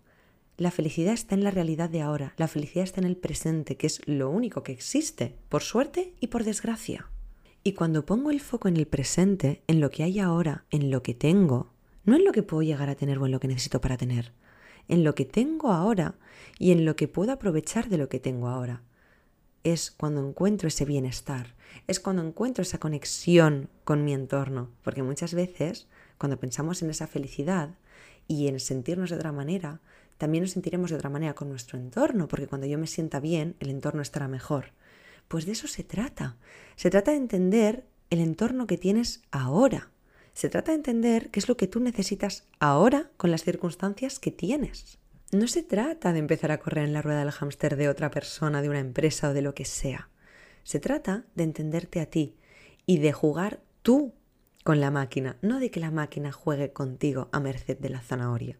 la 0.58 0.72
felicidad 0.72 1.14
está 1.14 1.36
en 1.36 1.44
la 1.44 1.52
realidad 1.52 1.92
de 1.92 2.02
ahora, 2.02 2.34
la 2.38 2.48
felicidad 2.48 2.86
está 2.86 3.02
en 3.02 3.08
el 3.08 3.18
presente, 3.18 3.78
que 3.78 3.86
es 3.86 4.02
lo 4.08 4.32
único 4.32 4.64
que 4.64 4.72
existe, 4.72 5.36
por 5.48 5.62
suerte 5.62 6.16
y 6.20 6.28
por 6.28 6.44
desgracia. 6.44 7.08
Y 7.68 7.74
cuando 7.74 8.06
pongo 8.06 8.30
el 8.30 8.42
foco 8.42 8.68
en 8.68 8.78
el 8.78 8.86
presente, 8.86 9.64
en 9.66 9.80
lo 9.80 9.90
que 9.90 10.04
hay 10.04 10.20
ahora, 10.20 10.66
en 10.70 10.92
lo 10.92 11.02
que 11.02 11.16
tengo, 11.16 11.72
no 12.04 12.16
en 12.16 12.24
lo 12.24 12.32
que 12.32 12.44
puedo 12.44 12.62
llegar 12.62 12.92
a 12.92 12.96
tener 12.96 13.18
o 13.18 13.26
en 13.26 13.32
lo 13.32 13.40
que 13.40 13.48
necesito 13.48 13.82
para 13.82 13.98
tener, 13.98 14.34
en 14.88 15.04
lo 15.04 15.16
que 15.16 15.26
tengo 15.26 15.72
ahora 15.72 16.14
y 16.60 16.74
en 16.74 16.86
lo 16.86 16.96
que 16.96 17.08
puedo 17.08 17.32
aprovechar 17.32 17.90
de 17.90 17.98
lo 17.98 18.08
que 18.08 18.20
tengo 18.20 18.50
ahora. 18.50 18.84
Es 19.64 19.90
cuando 19.90 20.24
encuentro 20.28 20.68
ese 20.68 20.86
bienestar, 20.86 21.56
es 21.88 22.00
cuando 22.00 22.22
encuentro 22.22 22.62
esa 22.62 22.78
conexión 22.78 23.68
con 23.84 24.06
mi 24.06 24.14
entorno, 24.14 24.70
porque 24.84 25.02
muchas 25.02 25.34
veces 25.34 25.88
cuando 26.20 26.40
pensamos 26.40 26.84
en 26.84 26.92
esa 26.92 27.08
felicidad 27.08 27.72
y 28.28 28.48
en 28.48 28.60
sentirnos 28.60 29.10
de 29.10 29.16
otra 29.16 29.32
manera, 29.32 29.82
también 30.20 30.44
nos 30.44 30.52
sentiremos 30.52 30.92
de 30.92 30.98
otra 30.98 31.10
manera 31.10 31.34
con 31.34 31.50
nuestro 31.50 31.80
entorno, 31.80 32.28
porque 32.28 32.46
cuando 32.46 32.68
yo 32.68 32.78
me 32.78 32.86
sienta 32.86 33.20
bien, 33.20 33.56
el 33.60 33.72
entorno 33.72 34.04
estará 34.04 34.28
mejor. 34.28 34.66
Pues 35.28 35.46
de 35.46 35.54
eso 35.54 35.68
se 35.68 35.84
trata. 35.84 36.38
Se 36.76 36.90
trata 36.90 37.12
de 37.12 37.18
entender 37.18 37.88
el 38.10 38.20
entorno 38.20 38.68
que 38.68 38.78
tienes 38.78 39.24
ahora, 39.32 39.92
se 40.36 40.50
trata 40.50 40.74
de 40.74 40.76
entender 40.76 41.32
qué 41.32 41.40
es 41.40 41.48
lo 41.48 41.56
que 41.56 41.68
tú 41.68 41.80
necesitas 41.80 42.46
ahora 42.60 43.10
con 43.16 43.32
las 43.32 43.46
circunstancias 43.46 44.20
que 44.20 44.32
tienes. 44.32 45.00
No 45.32 45.48
se 45.48 45.64
trata 45.64 46.12
de 46.12 46.20
empezar 46.20 46.52
a 46.52 46.60
correr 46.60 46.84
en 46.84 46.92
la 46.92 47.02
rueda 47.02 47.20
del 47.20 47.32
hámster 47.32 47.78
de 47.78 47.88
otra 47.88 48.12
persona, 48.12 48.62
de 48.62 48.68
una 48.68 48.80
empresa 48.80 49.30
o 49.30 49.34
de 49.34 49.42
lo 49.42 49.56
que 49.56 49.64
sea. 49.64 50.10
Se 50.64 50.82
trata 50.82 51.24
de 51.36 51.46
entenderte 51.46 52.02
a 52.02 52.08
ti 52.08 52.36
y 52.86 52.98
de 53.00 53.14
jugar 53.14 53.62
tú 53.82 54.14
con 54.66 54.82
la 54.82 54.92
máquina, 54.92 55.38
no 55.42 55.60
de 55.60 55.72
que 55.72 55.80
la 55.80 55.90
máquina 55.90 56.34
juegue 56.34 56.74
contigo 56.74 57.30
a 57.32 57.40
merced 57.40 57.78
de 57.78 57.90
la 57.90 58.02
zanahoria. 58.02 58.60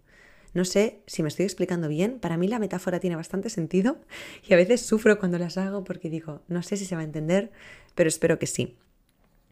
No 0.56 0.64
sé 0.64 1.02
si 1.06 1.22
me 1.22 1.28
estoy 1.28 1.44
explicando 1.44 1.90
bien, 1.90 2.18
para 2.20 2.38
mí 2.38 2.48
la 2.48 2.60
metáfora 2.60 3.02
tiene 3.02 3.18
bastante 3.18 3.50
sentido 3.50 4.00
y 4.48 4.54
a 4.54 4.58
veces 4.58 4.82
sufro 4.82 5.20
cuando 5.20 5.38
las 5.38 5.58
hago 5.58 5.84
porque 5.84 6.10
digo, 6.10 6.42
no 6.48 6.64
sé 6.64 6.78
si 6.78 6.86
se 6.86 6.96
va 6.96 7.02
a 7.02 7.06
entender, 7.06 7.52
pero 7.94 8.08
espero 8.08 8.40
que 8.40 8.48
sí. 8.48 8.78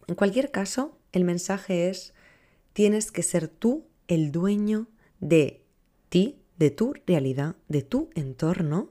En 0.07 0.15
cualquier 0.15 0.49
caso, 0.49 0.97
el 1.11 1.25
mensaje 1.25 1.89
es, 1.89 2.13
tienes 2.71 3.11
que 3.11 3.21
ser 3.21 3.49
tú 3.49 3.85
el 4.07 4.31
dueño 4.31 4.87
de 5.19 5.65
ti, 6.07 6.39
de 6.57 6.71
tu 6.71 6.93
realidad, 7.05 7.57
de 7.67 7.81
tu 7.81 8.09
entorno, 8.15 8.89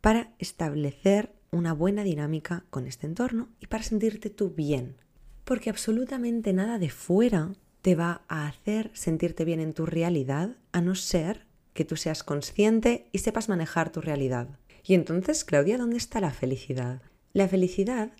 para 0.00 0.32
establecer 0.38 1.34
una 1.50 1.74
buena 1.74 2.02
dinámica 2.02 2.64
con 2.70 2.86
este 2.86 3.06
entorno 3.06 3.50
y 3.60 3.66
para 3.66 3.84
sentirte 3.84 4.30
tú 4.30 4.50
bien. 4.50 4.96
Porque 5.44 5.68
absolutamente 5.68 6.54
nada 6.54 6.78
de 6.78 6.88
fuera 6.88 7.52
te 7.82 7.94
va 7.94 8.22
a 8.28 8.46
hacer 8.46 8.90
sentirte 8.94 9.44
bien 9.44 9.60
en 9.60 9.74
tu 9.74 9.86
realidad, 9.86 10.56
a 10.72 10.80
no 10.80 10.94
ser 10.94 11.46
que 11.74 11.84
tú 11.84 11.96
seas 11.96 12.22
consciente 12.22 13.06
y 13.12 13.18
sepas 13.18 13.48
manejar 13.48 13.90
tu 13.90 14.00
realidad. 14.00 14.48
Y 14.84 14.94
entonces, 14.94 15.44
Claudia, 15.44 15.78
¿dónde 15.78 15.96
está 15.96 16.20
la 16.20 16.30
felicidad? 16.30 17.02
La 17.32 17.48
felicidad 17.48 18.12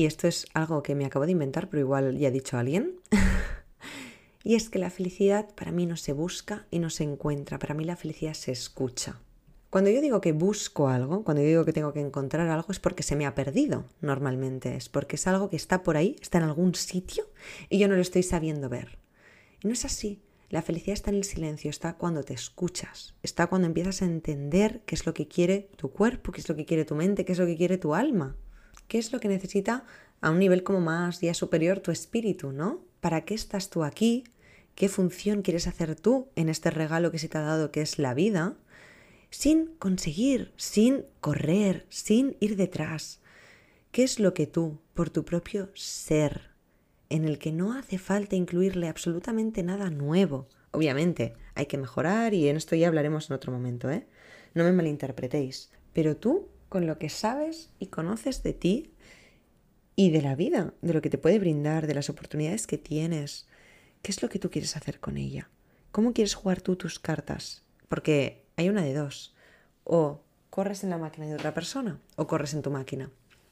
y 0.00 0.06
esto 0.06 0.28
es 0.28 0.46
algo 0.54 0.82
que 0.82 0.94
me 0.94 1.04
acabo 1.04 1.26
de 1.26 1.32
inventar, 1.32 1.68
pero 1.68 1.82
igual 1.82 2.16
ya 2.16 2.28
ha 2.28 2.30
dicho 2.30 2.56
alguien, 2.56 2.94
y 4.44 4.54
es 4.54 4.70
que 4.70 4.78
la 4.78 4.88
felicidad 4.88 5.54
para 5.54 5.72
mí 5.72 5.84
no 5.84 5.98
se 5.98 6.14
busca 6.14 6.66
y 6.70 6.78
no 6.78 6.88
se 6.88 7.04
encuentra, 7.04 7.58
para 7.58 7.74
mí 7.74 7.84
la 7.84 7.96
felicidad 7.96 8.32
se 8.32 8.50
escucha. 8.50 9.20
Cuando 9.70 9.90
yo 9.90 10.00
digo 10.00 10.20
que 10.20 10.32
busco 10.32 10.88
algo, 10.88 11.22
cuando 11.22 11.42
yo 11.42 11.48
digo 11.48 11.64
que 11.64 11.72
tengo 11.72 11.92
que 11.92 12.00
encontrar 12.00 12.48
algo, 12.48 12.72
es 12.72 12.80
porque 12.80 13.04
se 13.04 13.14
me 13.14 13.24
ha 13.24 13.36
perdido 13.36 13.84
normalmente, 14.00 14.74
es 14.74 14.88
porque 14.88 15.14
es 15.14 15.28
algo 15.28 15.48
que 15.48 15.56
está 15.56 15.84
por 15.84 15.96
ahí, 15.96 16.16
está 16.20 16.38
en 16.38 16.44
algún 16.44 16.74
sitio 16.74 17.24
y 17.68 17.78
yo 17.78 17.86
no 17.86 17.94
lo 17.94 18.02
estoy 18.02 18.24
sabiendo 18.24 18.68
ver. 18.68 18.98
Y 19.62 19.68
no 19.68 19.72
es 19.72 19.84
así. 19.84 20.20
La 20.48 20.62
felicidad 20.62 20.94
está 20.94 21.10
en 21.10 21.18
el 21.18 21.24
silencio, 21.24 21.70
está 21.70 21.94
cuando 21.94 22.24
te 22.24 22.34
escuchas, 22.34 23.14
está 23.22 23.46
cuando 23.46 23.68
empiezas 23.68 24.02
a 24.02 24.06
entender 24.06 24.82
qué 24.84 24.96
es 24.96 25.06
lo 25.06 25.14
que 25.14 25.28
quiere 25.28 25.70
tu 25.76 25.92
cuerpo, 25.92 26.32
qué 26.32 26.40
es 26.40 26.48
lo 26.48 26.56
que 26.56 26.66
quiere 26.66 26.84
tu 26.84 26.96
mente, 26.96 27.24
qué 27.24 27.32
es 27.32 27.38
lo 27.38 27.46
que 27.46 27.56
quiere 27.56 27.78
tu 27.78 27.94
alma. 27.94 28.36
¿Qué 28.88 28.98
es 28.98 29.12
lo 29.12 29.20
que 29.20 29.28
necesita 29.28 29.84
a 30.20 30.32
un 30.32 30.40
nivel 30.40 30.64
como 30.64 30.80
más 30.80 31.20
ya 31.20 31.32
superior 31.32 31.78
tu 31.78 31.92
espíritu, 31.92 32.50
¿no? 32.50 32.80
¿Para 33.00 33.24
qué 33.24 33.34
estás 33.34 33.70
tú 33.70 33.84
aquí? 33.84 34.24
¿Qué 34.74 34.88
función 34.88 35.42
quieres 35.42 35.68
hacer 35.68 35.94
tú 35.94 36.26
en 36.34 36.48
este 36.48 36.72
regalo 36.72 37.12
que 37.12 37.20
se 37.20 37.28
te 37.28 37.38
ha 37.38 37.42
dado 37.42 37.70
que 37.70 37.82
es 37.82 38.00
la 38.00 38.14
vida? 38.14 38.56
Sin 39.30 39.76
conseguir, 39.78 40.52
sin 40.56 41.04
correr, 41.20 41.86
sin 41.88 42.36
ir 42.40 42.56
detrás. 42.56 43.20
¿Qué 43.92 44.02
es 44.02 44.18
lo 44.18 44.34
que 44.34 44.46
tú, 44.46 44.80
por 44.94 45.10
tu 45.10 45.24
propio 45.24 45.70
ser, 45.74 46.50
en 47.08 47.24
el 47.24 47.38
que 47.38 47.52
no 47.52 47.72
hace 47.72 47.98
falta 47.98 48.36
incluirle 48.36 48.88
absolutamente 48.88 49.62
nada 49.62 49.90
nuevo? 49.90 50.48
Obviamente, 50.72 51.34
hay 51.54 51.66
que 51.66 51.78
mejorar 51.78 52.34
y 52.34 52.48
en 52.48 52.56
esto 52.56 52.76
ya 52.76 52.88
hablaremos 52.88 53.30
en 53.30 53.36
otro 53.36 53.52
momento, 53.52 53.90
¿eh? 53.90 54.06
No 54.54 54.64
me 54.64 54.72
malinterpretéis. 54.72 55.70
Pero 55.92 56.16
tú 56.16 56.48
con 56.68 56.86
lo 56.86 56.98
que 56.98 57.08
sabes 57.08 57.70
y 57.78 57.86
conoces 57.86 58.42
de 58.42 58.52
ti 58.52 58.92
y 59.96 60.10
de 60.10 60.22
la 60.22 60.34
vida, 60.34 60.74
de 60.82 60.94
lo 60.94 61.02
que 61.02 61.10
te 61.10 61.18
puede 61.18 61.38
brindar, 61.38 61.86
de 61.86 61.94
las 61.94 62.08
oportunidades 62.10 62.66
que 62.66 62.78
tienes. 62.78 63.48
¿Qué 64.02 64.12
es 64.12 64.22
lo 64.22 64.28
que 64.28 64.38
tú 64.38 64.50
quieres 64.50 64.76
hacer 64.76 64.98
con 64.98 65.16
ella? 65.16 65.50
¿Cómo 65.92 66.12
quieres 66.12 66.34
jugar 66.34 66.62
tú 66.62 66.76
tus 66.76 66.98
cartas? 66.98 67.64
Porque 67.88 68.46
hay 68.60 68.68
una 68.68 68.82
de 68.82 68.94
dos. 68.94 69.34
O 69.84 70.20
corres 70.50 70.84
en 70.84 70.90
la 70.90 70.98
máquina 70.98 71.26
de 71.26 71.34
otra 71.34 71.54
persona 71.54 71.98
o 72.16 72.26
corres 72.26 72.54
en 72.54 72.62
tu 72.62 72.70
máquina. 72.70 73.10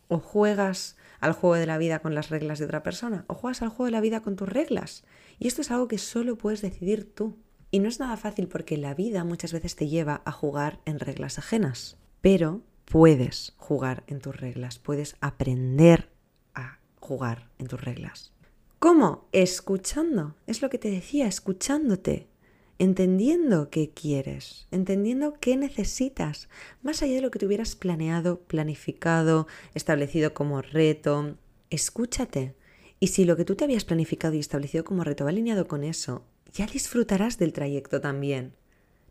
O 0.09 0.19
juegas 0.19 0.97
al 1.21 1.33
juego 1.33 1.57
de 1.57 1.67
la 1.67 1.79
vida 1.79 1.99
con 1.99 2.15
las 2.15 2.31
reglas 2.31 2.59
de 2.59 2.67
otra 2.67 2.83
persona 2.83 3.25
o 3.27 3.35
juegas 3.35 3.63
al 3.63 3.69
juego 3.69 3.87
de 3.87 3.93
la 3.93 4.01
vida 4.01 4.21
con 4.21 4.37
tus 4.37 4.49
reglas. 4.49 5.05
Y 5.39 5.49
esto 5.49 5.63
es 5.63 5.71
algo 5.71 5.89
que 5.89 5.99
solo 5.99 6.37
puedes 6.37 6.63
decidir 6.63 7.13
tú. 7.15 7.37
Y 7.71 7.81
no 7.81 7.89
es 7.89 8.01
nada 8.01 8.17
fácil 8.17 8.49
porque 8.49 8.77
la 8.77 8.95
vida 8.95 9.25
muchas 9.25 9.53
veces 9.53 9.77
te 9.77 9.89
lleva 9.89 10.23
a 10.25 10.33
jugar 10.33 10.81
en 10.85 10.99
reglas 11.01 11.39
ajenas. 11.39 11.99
Pero 12.21 12.63
puedes 12.85 13.55
jugar 13.57 14.05
en 14.07 14.21
tus 14.21 14.37
reglas, 14.37 14.79
puedes 14.79 15.17
aprender 15.21 16.11
a 16.55 16.79
jugar 17.01 17.51
en 17.59 17.67
tus 17.67 17.81
reglas. 17.81 18.33
¿Cómo? 18.79 19.29
Escuchando. 19.33 20.37
Es 20.47 20.63
lo 20.63 20.71
que 20.71 20.79
te 20.79 20.91
decía, 20.91 21.27
escuchándote, 21.27 22.29
entendiendo 22.79 23.71
qué 23.71 23.91
quieres, 23.91 24.67
entendiendo 24.71 25.35
qué 25.41 25.57
necesitas, 25.57 26.49
más 26.83 27.03
allá 27.03 27.15
de 27.15 27.23
lo 27.23 27.31
que 27.31 27.39
te 27.39 27.47
hubieras 27.47 27.75
planeado, 27.75 28.41
planificado, 28.41 29.47
establecido 29.75 30.35
como 30.35 30.63
reto. 30.63 31.37
Escúchate. 31.71 32.55
Y 33.01 33.09
si 33.09 33.25
lo 33.25 33.37
que 33.37 33.45
tú 33.45 33.55
te 33.57 33.65
habías 33.65 33.85
planificado 33.85 34.35
y 34.35 34.41
establecido 34.41 34.85
como 34.85 35.05
reto 35.05 35.25
va 35.25 35.31
alineado 35.31 35.67
con 35.67 35.85
eso, 35.85 36.25
ya 36.53 36.67
disfrutarás 36.67 37.39
del 37.39 37.53
trayecto 37.53 38.01
también. 38.01 38.55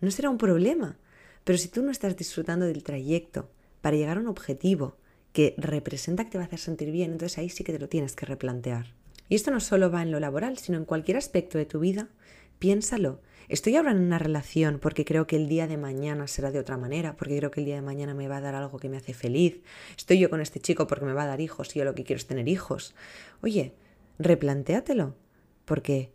No 0.01 0.11
será 0.11 0.29
un 0.29 0.37
problema. 0.37 0.97
Pero 1.43 1.57
si 1.57 1.69
tú 1.69 1.81
no 1.81 1.91
estás 1.91 2.17
disfrutando 2.17 2.65
del 2.65 2.83
trayecto, 2.83 3.49
para 3.81 3.95
llegar 3.95 4.17
a 4.17 4.21
un 4.21 4.27
objetivo 4.27 4.97
que 5.31 5.55
representa 5.57 6.25
que 6.25 6.31
te 6.31 6.37
va 6.37 6.45
a 6.45 6.47
hacer 6.47 6.59
sentir 6.59 6.91
bien, 6.91 7.11
entonces 7.11 7.37
ahí 7.37 7.49
sí 7.49 7.63
que 7.63 7.71
te 7.71 7.79
lo 7.79 7.87
tienes 7.87 8.15
que 8.15 8.25
replantear. 8.25 8.93
Y 9.29 9.35
esto 9.35 9.51
no 9.51 9.59
solo 9.59 9.91
va 9.91 10.01
en 10.01 10.11
lo 10.11 10.19
laboral, 10.19 10.57
sino 10.57 10.77
en 10.77 10.85
cualquier 10.85 11.17
aspecto 11.17 11.57
de 11.57 11.65
tu 11.65 11.79
vida. 11.79 12.09
Piénsalo. 12.59 13.21
Estoy 13.49 13.75
ahora 13.75 13.91
en 13.91 13.99
una 13.99 14.19
relación 14.19 14.79
porque 14.79 15.05
creo 15.05 15.25
que 15.25 15.37
el 15.37 15.47
día 15.47 15.67
de 15.67 15.77
mañana 15.77 16.27
será 16.27 16.51
de 16.51 16.59
otra 16.59 16.75
manera, 16.75 17.15
porque 17.15 17.37
creo 17.37 17.51
que 17.51 17.61
el 17.61 17.65
día 17.65 17.75
de 17.75 17.81
mañana 17.81 18.13
me 18.13 18.27
va 18.27 18.37
a 18.37 18.41
dar 18.41 18.55
algo 18.55 18.77
que 18.77 18.89
me 18.89 18.97
hace 18.97 19.13
feliz. 19.13 19.61
Estoy 19.97 20.19
yo 20.19 20.29
con 20.29 20.41
este 20.41 20.59
chico 20.59 20.85
porque 20.85 21.05
me 21.05 21.13
va 21.13 21.23
a 21.23 21.27
dar 21.27 21.39
hijos 21.39 21.73
y 21.75 21.79
yo 21.79 21.85
lo 21.85 21.95
que 21.95 22.03
quiero 22.03 22.17
es 22.17 22.27
tener 22.27 22.49
hijos. 22.49 22.93
Oye, 23.41 23.73
replantéatelo, 24.19 25.15
porque 25.63 26.11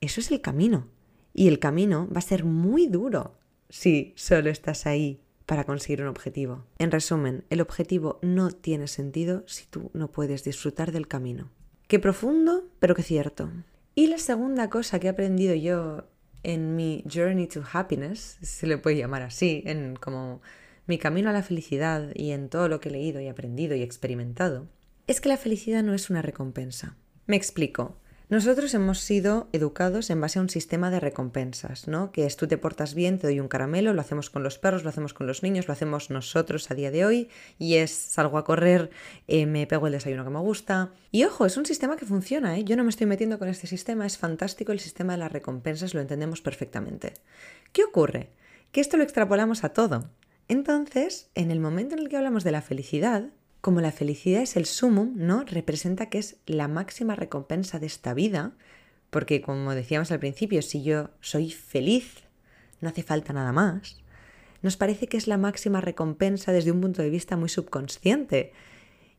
eso 0.00 0.20
es 0.20 0.32
el 0.32 0.40
camino. 0.40 0.88
Y 1.34 1.48
el 1.48 1.60
camino 1.60 2.08
va 2.14 2.18
a 2.18 2.22
ser 2.22 2.44
muy 2.44 2.88
duro 2.88 3.38
si 3.68 4.12
solo 4.16 4.50
estás 4.50 4.86
ahí 4.86 5.20
para 5.46 5.64
conseguir 5.64 6.02
un 6.02 6.08
objetivo. 6.08 6.64
En 6.78 6.90
resumen, 6.90 7.44
el 7.48 7.60
objetivo 7.60 8.18
no 8.22 8.50
tiene 8.50 8.88
sentido 8.88 9.44
si 9.46 9.66
tú 9.66 9.90
no 9.94 10.10
puedes 10.10 10.44
disfrutar 10.44 10.92
del 10.92 11.08
camino. 11.08 11.50
Qué 11.86 11.98
profundo, 11.98 12.64
pero 12.80 12.94
qué 12.94 13.02
cierto. 13.02 13.50
Y 13.94 14.06
la 14.06 14.18
segunda 14.18 14.70
cosa 14.70 14.98
que 14.98 15.06
he 15.06 15.10
aprendido 15.10 15.54
yo 15.54 16.08
en 16.42 16.76
mi 16.76 17.04
journey 17.12 17.46
to 17.46 17.62
happiness, 17.70 18.38
se 18.42 18.66
le 18.66 18.78
puede 18.78 18.96
llamar 18.96 19.22
así, 19.22 19.62
en 19.66 19.96
como 19.96 20.40
mi 20.86 20.98
camino 20.98 21.30
a 21.30 21.32
la 21.32 21.42
felicidad 21.42 22.10
y 22.14 22.32
en 22.32 22.48
todo 22.48 22.68
lo 22.68 22.80
que 22.80 22.88
he 22.88 22.92
leído 22.92 23.20
y 23.20 23.28
aprendido 23.28 23.76
y 23.76 23.82
experimentado, 23.82 24.66
es 25.06 25.20
que 25.20 25.28
la 25.28 25.36
felicidad 25.36 25.82
no 25.82 25.94
es 25.94 26.10
una 26.10 26.22
recompensa. 26.22 26.96
Me 27.26 27.36
explico. 27.36 27.98
Nosotros 28.32 28.72
hemos 28.72 29.00
sido 29.00 29.50
educados 29.52 30.08
en 30.08 30.18
base 30.18 30.38
a 30.38 30.42
un 30.42 30.48
sistema 30.48 30.90
de 30.90 31.00
recompensas, 31.00 31.86
¿no? 31.86 32.12
Que 32.12 32.24
es 32.24 32.38
tú 32.38 32.46
te 32.48 32.56
portas 32.56 32.94
bien, 32.94 33.18
te 33.18 33.26
doy 33.26 33.40
un 33.40 33.48
caramelo, 33.48 33.92
lo 33.92 34.00
hacemos 34.00 34.30
con 34.30 34.42
los 34.42 34.56
perros, 34.56 34.84
lo 34.84 34.88
hacemos 34.88 35.12
con 35.12 35.26
los 35.26 35.42
niños, 35.42 35.68
lo 35.68 35.74
hacemos 35.74 36.08
nosotros 36.08 36.70
a 36.70 36.74
día 36.74 36.90
de 36.90 37.04
hoy, 37.04 37.28
y 37.58 37.74
es 37.74 37.90
salgo 37.90 38.38
a 38.38 38.44
correr, 38.46 38.88
eh, 39.28 39.44
me 39.44 39.66
pego 39.66 39.86
el 39.86 39.92
desayuno 39.92 40.24
que 40.24 40.30
me 40.30 40.38
gusta. 40.38 40.94
Y 41.10 41.24
ojo, 41.24 41.44
es 41.44 41.58
un 41.58 41.66
sistema 41.66 41.98
que 41.98 42.06
funciona, 42.06 42.56
¿eh? 42.56 42.64
Yo 42.64 42.74
no 42.74 42.84
me 42.84 42.88
estoy 42.88 43.06
metiendo 43.06 43.38
con 43.38 43.48
este 43.48 43.66
sistema, 43.66 44.06
es 44.06 44.16
fantástico 44.16 44.72
el 44.72 44.80
sistema 44.80 45.12
de 45.12 45.18
las 45.18 45.32
recompensas, 45.32 45.92
lo 45.92 46.00
entendemos 46.00 46.40
perfectamente. 46.40 47.12
¿Qué 47.72 47.84
ocurre? 47.84 48.30
Que 48.70 48.80
esto 48.80 48.96
lo 48.96 49.02
extrapolamos 49.02 49.62
a 49.62 49.74
todo. 49.74 50.08
Entonces, 50.48 51.28
en 51.34 51.50
el 51.50 51.60
momento 51.60 51.96
en 51.96 52.00
el 52.00 52.08
que 52.08 52.16
hablamos 52.16 52.44
de 52.44 52.52
la 52.52 52.62
felicidad, 52.62 53.28
como 53.62 53.80
la 53.80 53.92
felicidad 53.92 54.42
es 54.42 54.56
el 54.56 54.66
sumum, 54.66 55.12
¿no? 55.14 55.44
Representa 55.44 56.10
que 56.10 56.18
es 56.18 56.36
la 56.46 56.66
máxima 56.66 57.14
recompensa 57.14 57.78
de 57.78 57.86
esta 57.86 58.12
vida, 58.12 58.52
porque 59.08 59.40
como 59.40 59.74
decíamos 59.74 60.10
al 60.10 60.18
principio, 60.18 60.62
si 60.62 60.82
yo 60.82 61.10
soy 61.20 61.52
feliz, 61.52 62.24
no 62.80 62.88
hace 62.88 63.04
falta 63.04 63.32
nada 63.32 63.52
más. 63.52 64.02
Nos 64.62 64.76
parece 64.76 65.06
que 65.06 65.16
es 65.16 65.28
la 65.28 65.38
máxima 65.38 65.80
recompensa 65.80 66.50
desde 66.50 66.72
un 66.72 66.80
punto 66.80 67.02
de 67.02 67.10
vista 67.10 67.36
muy 67.36 67.48
subconsciente. 67.48 68.52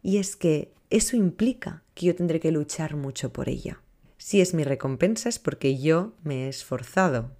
Y 0.01 0.17
es 0.17 0.35
que 0.35 0.73
eso 0.89 1.15
implica 1.15 1.83
que 1.93 2.07
yo 2.07 2.15
tendré 2.15 2.41
que 2.41 2.51
luchar 2.51 2.97
mucho 2.97 3.31
por 3.31 3.47
ella. 3.47 3.81
Si 4.17 4.41
es 4.41 4.53
mi 4.53 4.65
recompensa 4.65 5.29
es 5.29 5.39
porque 5.39 5.79
yo 5.79 6.15
me 6.23 6.45
he 6.45 6.50
esforzado. 6.50 7.31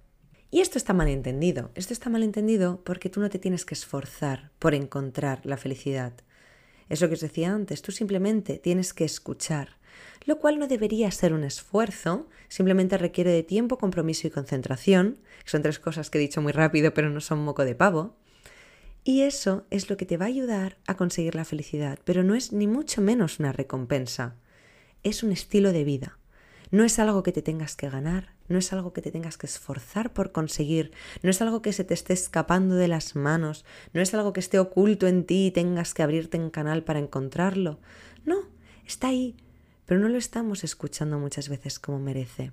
Y 0.50 0.60
esto 0.60 0.78
está 0.78 0.94
mal 0.94 1.08
entendido. 1.08 1.70
Esto 1.74 1.92
está 1.92 2.08
mal 2.08 2.22
entendido 2.22 2.82
porque 2.82 3.10
tú 3.10 3.20
no 3.20 3.28
te 3.28 3.38
tienes 3.38 3.66
que 3.66 3.74
esforzar 3.74 4.52
por 4.58 4.74
encontrar 4.74 5.44
la 5.44 5.58
felicidad. 5.58 6.14
Es 6.88 7.00
lo 7.00 7.08
que 7.08 7.14
os 7.14 7.20
decía 7.20 7.52
antes, 7.52 7.82
tú 7.82 7.92
simplemente 7.92 8.58
tienes 8.58 8.92
que 8.92 9.04
escuchar, 9.04 9.76
lo 10.26 10.38
cual 10.38 10.58
no 10.58 10.66
debería 10.66 11.10
ser 11.10 11.32
un 11.32 11.44
esfuerzo, 11.44 12.28
simplemente 12.48 12.98
requiere 12.98 13.30
de 13.30 13.42
tiempo, 13.42 13.78
compromiso 13.78 14.26
y 14.26 14.30
concentración, 14.30 15.18
son 15.44 15.62
tres 15.62 15.78
cosas 15.78 16.10
que 16.10 16.18
he 16.18 16.20
dicho 16.20 16.40
muy 16.40 16.52
rápido 16.52 16.94
pero 16.94 17.10
no 17.10 17.20
son 17.20 17.44
moco 17.44 17.64
de 17.64 17.74
pavo. 17.74 18.16
Y 19.06 19.20
eso 19.22 19.66
es 19.70 19.90
lo 19.90 19.98
que 19.98 20.06
te 20.06 20.16
va 20.16 20.24
a 20.24 20.28
ayudar 20.28 20.78
a 20.86 20.96
conseguir 20.96 21.34
la 21.34 21.44
felicidad, 21.44 21.98
pero 22.04 22.22
no 22.22 22.34
es 22.34 22.52
ni 22.52 22.66
mucho 22.66 23.02
menos 23.02 23.38
una 23.38 23.52
recompensa, 23.52 24.36
es 25.02 25.22
un 25.22 25.30
estilo 25.30 25.72
de 25.72 25.84
vida. 25.84 26.18
No 26.70 26.84
es 26.84 26.98
algo 26.98 27.22
que 27.22 27.32
te 27.32 27.42
tengas 27.42 27.76
que 27.76 27.90
ganar, 27.90 28.33
no 28.48 28.58
es 28.58 28.72
algo 28.72 28.92
que 28.92 29.02
te 29.02 29.10
tengas 29.10 29.38
que 29.38 29.46
esforzar 29.46 30.12
por 30.12 30.32
conseguir, 30.32 30.92
no 31.22 31.30
es 31.30 31.40
algo 31.40 31.62
que 31.62 31.72
se 31.72 31.84
te 31.84 31.94
esté 31.94 32.12
escapando 32.12 32.74
de 32.74 32.88
las 32.88 33.16
manos, 33.16 33.64
no 33.92 34.00
es 34.00 34.12
algo 34.14 34.32
que 34.32 34.40
esté 34.40 34.58
oculto 34.58 35.06
en 35.06 35.24
ti 35.24 35.46
y 35.46 35.50
tengas 35.50 35.94
que 35.94 36.02
abrirte 36.02 36.36
en 36.36 36.50
canal 36.50 36.84
para 36.84 36.98
encontrarlo. 36.98 37.78
No, 38.24 38.48
está 38.86 39.08
ahí, 39.08 39.36
pero 39.86 40.00
no 40.00 40.08
lo 40.08 40.18
estamos 40.18 40.64
escuchando 40.64 41.18
muchas 41.18 41.48
veces 41.48 41.78
como 41.78 41.98
merece. 41.98 42.52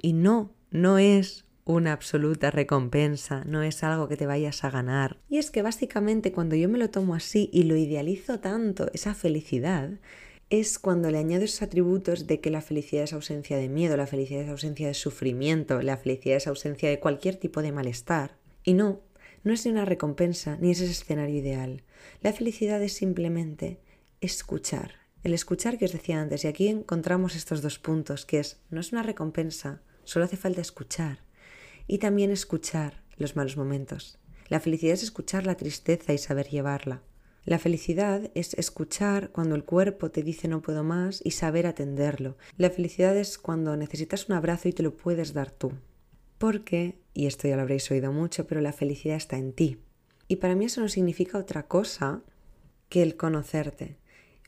Y 0.00 0.12
no, 0.12 0.52
no 0.70 0.98
es 0.98 1.44
una 1.64 1.92
absoluta 1.92 2.50
recompensa, 2.50 3.44
no 3.44 3.62
es 3.62 3.84
algo 3.84 4.08
que 4.08 4.16
te 4.16 4.26
vayas 4.26 4.64
a 4.64 4.70
ganar. 4.70 5.18
Y 5.28 5.36
es 5.36 5.50
que 5.50 5.60
básicamente 5.60 6.32
cuando 6.32 6.56
yo 6.56 6.68
me 6.68 6.78
lo 6.78 6.88
tomo 6.88 7.14
así 7.14 7.50
y 7.52 7.64
lo 7.64 7.76
idealizo 7.76 8.40
tanto, 8.40 8.90
esa 8.94 9.14
felicidad, 9.14 9.90
es 10.50 10.78
cuando 10.78 11.10
le 11.10 11.18
añado 11.18 11.44
esos 11.44 11.62
atributos 11.62 12.26
de 12.26 12.40
que 12.40 12.50
la 12.50 12.62
felicidad 12.62 13.04
es 13.04 13.12
ausencia 13.12 13.56
de 13.58 13.68
miedo, 13.68 13.96
la 13.96 14.06
felicidad 14.06 14.42
es 14.42 14.48
ausencia 14.48 14.86
de 14.86 14.94
sufrimiento, 14.94 15.82
la 15.82 15.98
felicidad 15.98 16.38
es 16.38 16.46
ausencia 16.46 16.88
de 16.88 17.00
cualquier 17.00 17.36
tipo 17.36 17.60
de 17.60 17.72
malestar. 17.72 18.38
Y 18.64 18.72
no, 18.72 19.02
no 19.44 19.52
es 19.52 19.66
ni 19.66 19.72
una 19.72 19.84
recompensa 19.84 20.56
ni 20.60 20.70
es 20.70 20.80
ese 20.80 20.92
escenario 20.92 21.36
ideal. 21.36 21.82
La 22.22 22.32
felicidad 22.32 22.82
es 22.82 22.94
simplemente 22.94 23.78
escuchar. 24.20 24.92
El 25.22 25.34
escuchar 25.34 25.76
que 25.76 25.84
os 25.84 25.92
decía 25.92 26.20
antes, 26.20 26.44
y 26.44 26.48
aquí 26.48 26.68
encontramos 26.68 27.36
estos 27.36 27.60
dos 27.60 27.78
puntos, 27.78 28.24
que 28.24 28.38
es, 28.38 28.60
no 28.70 28.80
es 28.80 28.92
una 28.92 29.02
recompensa, 29.02 29.82
solo 30.04 30.24
hace 30.24 30.36
falta 30.36 30.60
escuchar. 30.60 31.20
Y 31.86 31.98
también 31.98 32.30
escuchar 32.30 33.02
los 33.16 33.36
malos 33.36 33.56
momentos. 33.56 34.18
La 34.48 34.60
felicidad 34.60 34.94
es 34.94 35.02
escuchar 35.02 35.44
la 35.44 35.56
tristeza 35.56 36.14
y 36.14 36.18
saber 36.18 36.48
llevarla. 36.48 37.02
La 37.48 37.58
felicidad 37.58 38.30
es 38.34 38.52
escuchar 38.52 39.30
cuando 39.30 39.54
el 39.54 39.64
cuerpo 39.64 40.10
te 40.10 40.22
dice 40.22 40.48
no 40.48 40.60
puedo 40.60 40.84
más 40.84 41.22
y 41.24 41.30
saber 41.30 41.66
atenderlo. 41.66 42.36
La 42.58 42.68
felicidad 42.68 43.16
es 43.16 43.38
cuando 43.38 43.74
necesitas 43.74 44.28
un 44.28 44.34
abrazo 44.34 44.68
y 44.68 44.74
te 44.74 44.82
lo 44.82 44.94
puedes 44.94 45.32
dar 45.32 45.50
tú. 45.50 45.72
Porque, 46.36 46.98
y 47.14 47.24
esto 47.24 47.48
ya 47.48 47.56
lo 47.56 47.62
habréis 47.62 47.90
oído 47.90 48.12
mucho, 48.12 48.46
pero 48.46 48.60
la 48.60 48.74
felicidad 48.74 49.16
está 49.16 49.38
en 49.38 49.54
ti. 49.54 49.78
Y 50.28 50.36
para 50.36 50.56
mí 50.56 50.66
eso 50.66 50.82
no 50.82 50.90
significa 50.90 51.38
otra 51.38 51.62
cosa 51.62 52.20
que 52.90 53.02
el 53.02 53.16
conocerte. 53.16 53.96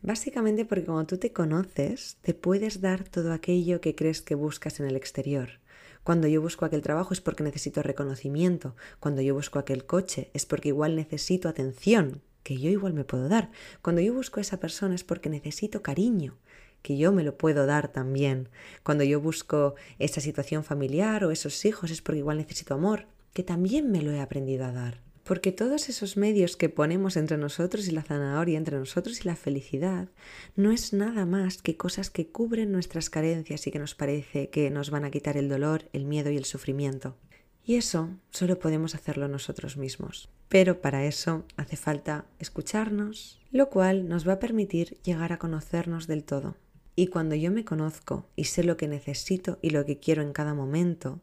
Básicamente 0.03 0.67
porque 0.67 0.85
cuando 0.85 1.07
tú 1.07 1.17
te 1.17 1.33
conoces, 1.33 2.19
te 2.21 2.35
puedes 2.35 2.83
dar 2.83 3.05
todo 3.05 3.33
aquello 3.33 3.81
que 3.81 3.95
crees 3.95 4.21
que 4.21 4.35
buscas 4.35 4.79
en 4.79 4.85
el 4.85 4.97
exterior. 4.97 5.61
Cuando 6.05 6.29
yo 6.29 6.43
busco 6.43 6.67
aquel 6.67 6.83
trabajo 6.83 7.15
es 7.15 7.23
porque 7.23 7.45
necesito 7.45 7.83
reconocimiento. 7.83 8.77
Cuando 8.99 9.23
yo 9.23 9.35
busco 9.35 9.59
aquel 9.59 9.87
coche 9.87 10.31
es 10.35 10.45
porque 10.45 10.69
igual 10.69 10.97
necesito 10.97 11.49
atención 11.49 12.21
que 12.43 12.59
yo 12.59 12.71
igual 12.71 12.93
me 12.93 13.05
puedo 13.05 13.29
dar. 13.29 13.51
Cuando 13.83 14.01
yo 14.01 14.15
busco 14.15 14.41
a 14.41 14.43
esa 14.43 14.61
persona 14.61 14.95
es 14.95 15.05
porque 15.05 15.29
necesito 15.29 15.83
cariño, 15.83 16.37
que 16.83 16.97
yo 16.97 17.13
me 17.13 17.25
lo 17.25 17.37
puedo 17.37 17.67
dar 17.67 17.89
también. 17.89 18.49
Cuando 18.83 19.05
yo 19.05 19.21
busco 19.21 19.75
esa 19.99 20.21
situación 20.21 20.65
familiar 20.65 21.25
o 21.25 21.31
esos 21.31 21.65
hijos 21.65 21.91
es 21.91 22.03
porque 22.03 22.19
igual 22.19 22.39
necesito 22.39 22.75
amor, 22.75 23.07
que 23.33 23.43
también 23.43 23.91
me 23.91 24.03
lo 24.03 24.13
he 24.13 24.21
aprendido 24.21 24.65
a 24.65 24.73
dar. 24.73 25.01
Porque 25.25 25.53
todos 25.53 25.89
esos 25.89 26.17
medios 26.17 26.57
que 26.57 26.69
ponemos 26.69 27.17
entre 27.17 27.37
nosotros 27.37 27.87
y 27.87 27.93
la 27.93 28.03
zanahoria, 28.03 28.59
entre 28.59 28.79
nosotros 28.79 29.21
y 29.21 29.29
la 29.29 29.37
felicidad, 29.37 30.09
no 30.57 30.73
es 30.73 30.93
nada 30.93 31.25
más 31.27 31.63
que 31.63 31.77
cosas 31.77 32.11
que 32.11 32.27
cubren 32.29 32.73
nuestras 32.73 33.11
carencias 33.11 33.67
y 33.67 33.71
que 33.71 33.79
nos 33.79 33.95
parece 33.95 34.49
que 34.49 34.71
nos 34.71 34.91
van 34.91 35.05
a 35.05 35.11
quitar 35.11 35.37
el 35.37 35.49
dolor, 35.49 35.89
el 35.93 36.07
miedo 36.07 36.31
y 36.31 36.37
el 36.37 36.47
sufrimiento. 36.47 37.17
Y 37.65 37.77
eso 37.77 38.11
solo 38.31 38.59
podemos 38.59 38.95
hacerlo 38.95 39.29
nosotros 39.29 39.77
mismos. 39.77 40.29
Pero 40.49 40.81
para 40.81 41.05
eso 41.05 41.45
hace 41.57 41.77
falta 41.77 42.25
escucharnos, 42.39 43.39
lo 43.53 43.69
cual 43.69 44.09
nos 44.09 44.27
va 44.27 44.35
a 44.35 44.39
permitir 44.41 44.99
llegar 45.03 45.33
a 45.33 45.39
conocernos 45.39 46.07
del 46.07 46.25
todo. 46.25 46.57
Y 46.97 47.07
cuando 47.07 47.37
yo 47.37 47.51
me 47.51 47.65
conozco 47.65 48.27
y 48.35 48.45
sé 48.45 48.65
lo 48.65 48.77
que 48.77 48.89
necesito 48.89 49.59
y 49.63 49.71
lo 49.71 49.85
que 49.87 49.99
quiero 49.99 50.23
en 50.23 50.33
cada 50.33 50.55
momento, 50.55 51.21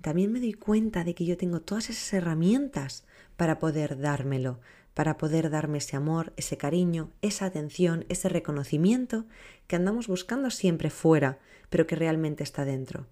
también 0.00 0.32
me 0.32 0.40
doy 0.40 0.54
cuenta 0.54 1.04
de 1.04 1.14
que 1.14 1.26
yo 1.26 1.36
tengo 1.36 1.60
todas 1.60 1.90
esas 1.90 2.12
herramientas 2.14 3.04
para 3.36 3.58
poder 3.58 3.98
dármelo, 3.98 4.58
para 4.94 5.18
poder 5.18 5.50
darme 5.50 5.78
ese 5.78 5.96
amor, 5.96 6.32
ese 6.36 6.56
cariño, 6.56 7.10
esa 7.20 7.44
atención, 7.44 8.06
ese 8.08 8.28
reconocimiento 8.28 9.26
que 9.66 9.76
andamos 9.76 10.08
buscando 10.08 10.50
siempre 10.50 10.90
fuera, 10.90 11.38
pero 11.70 11.86
que 11.86 11.96
realmente 11.96 12.42
está 12.42 12.64
dentro. 12.64 13.06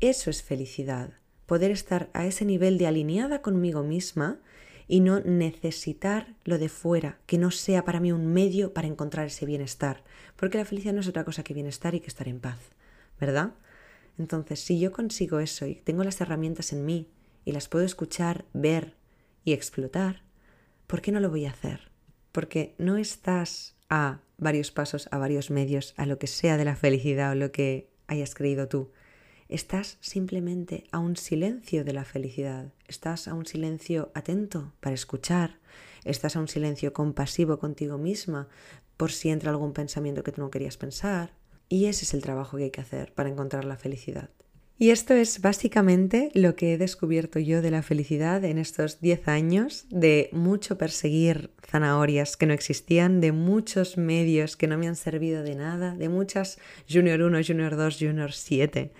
Eso 0.00 0.30
es 0.30 0.42
felicidad 0.42 1.14
poder 1.46 1.70
estar 1.70 2.10
a 2.12 2.26
ese 2.26 2.44
nivel 2.44 2.78
de 2.78 2.86
alineada 2.86 3.42
conmigo 3.42 3.82
misma 3.82 4.38
y 4.86 5.00
no 5.00 5.20
necesitar 5.20 6.34
lo 6.44 6.58
de 6.58 6.68
fuera, 6.68 7.18
que 7.26 7.38
no 7.38 7.50
sea 7.50 7.84
para 7.84 8.00
mí 8.00 8.12
un 8.12 8.32
medio 8.32 8.72
para 8.72 8.88
encontrar 8.88 9.26
ese 9.26 9.46
bienestar, 9.46 10.02
porque 10.36 10.58
la 10.58 10.64
felicidad 10.64 10.94
no 10.94 11.00
es 11.00 11.08
otra 11.08 11.24
cosa 11.24 11.42
que 11.42 11.54
bienestar 11.54 11.94
y 11.94 12.00
que 12.00 12.08
estar 12.08 12.28
en 12.28 12.40
paz, 12.40 12.58
¿verdad? 13.18 13.54
Entonces, 14.18 14.60
si 14.60 14.78
yo 14.78 14.92
consigo 14.92 15.40
eso 15.40 15.66
y 15.66 15.76
tengo 15.76 16.04
las 16.04 16.20
herramientas 16.20 16.72
en 16.72 16.84
mí 16.84 17.08
y 17.44 17.52
las 17.52 17.68
puedo 17.68 17.84
escuchar, 17.84 18.44
ver 18.52 18.94
y 19.44 19.52
explotar, 19.52 20.22
¿por 20.86 21.00
qué 21.00 21.12
no 21.12 21.20
lo 21.20 21.30
voy 21.30 21.46
a 21.46 21.50
hacer? 21.50 21.90
Porque 22.32 22.74
no 22.78 22.96
estás 22.96 23.76
a 23.88 24.20
varios 24.38 24.70
pasos, 24.70 25.08
a 25.10 25.18
varios 25.18 25.50
medios, 25.50 25.94
a 25.96 26.06
lo 26.06 26.18
que 26.18 26.26
sea 26.26 26.56
de 26.56 26.64
la 26.64 26.76
felicidad 26.76 27.32
o 27.32 27.34
lo 27.34 27.52
que 27.52 27.90
hayas 28.06 28.34
creído 28.34 28.68
tú. 28.68 28.90
Estás 29.48 29.98
simplemente 30.00 30.84
a 30.90 30.98
un 30.98 31.16
silencio 31.16 31.84
de 31.84 31.92
la 31.92 32.04
felicidad, 32.04 32.72
estás 32.88 33.28
a 33.28 33.34
un 33.34 33.44
silencio 33.44 34.10
atento 34.14 34.72
para 34.80 34.94
escuchar, 34.94 35.58
estás 36.04 36.36
a 36.36 36.40
un 36.40 36.48
silencio 36.48 36.94
compasivo 36.94 37.58
contigo 37.58 37.98
misma 37.98 38.48
por 38.96 39.12
si 39.12 39.28
entra 39.28 39.50
algún 39.50 39.74
pensamiento 39.74 40.22
que 40.22 40.32
tú 40.32 40.40
no 40.40 40.50
querías 40.50 40.78
pensar. 40.78 41.32
Y 41.68 41.86
ese 41.86 42.04
es 42.04 42.14
el 42.14 42.22
trabajo 42.22 42.56
que 42.56 42.64
hay 42.64 42.70
que 42.70 42.80
hacer 42.80 43.12
para 43.12 43.28
encontrar 43.28 43.66
la 43.66 43.76
felicidad. 43.76 44.30
Y 44.78 44.90
esto 44.90 45.14
es 45.14 45.40
básicamente 45.40 46.30
lo 46.34 46.56
que 46.56 46.72
he 46.72 46.78
descubierto 46.78 47.38
yo 47.38 47.62
de 47.62 47.70
la 47.70 47.82
felicidad 47.82 48.44
en 48.44 48.58
estos 48.58 49.00
10 49.00 49.28
años, 49.28 49.86
de 49.90 50.30
mucho 50.32 50.78
perseguir 50.78 51.50
zanahorias 51.64 52.36
que 52.36 52.46
no 52.46 52.54
existían, 52.54 53.20
de 53.20 53.32
muchos 53.32 53.98
medios 53.98 54.56
que 54.56 54.66
no 54.66 54.78
me 54.78 54.88
han 54.88 54.96
servido 54.96 55.42
de 55.42 55.54
nada, 55.54 55.94
de 55.94 56.08
muchas 56.08 56.58
Junior 56.90 57.22
1, 57.22 57.38
Junior 57.46 57.76
2, 57.76 57.98
Junior 58.00 58.32
7 58.32 58.92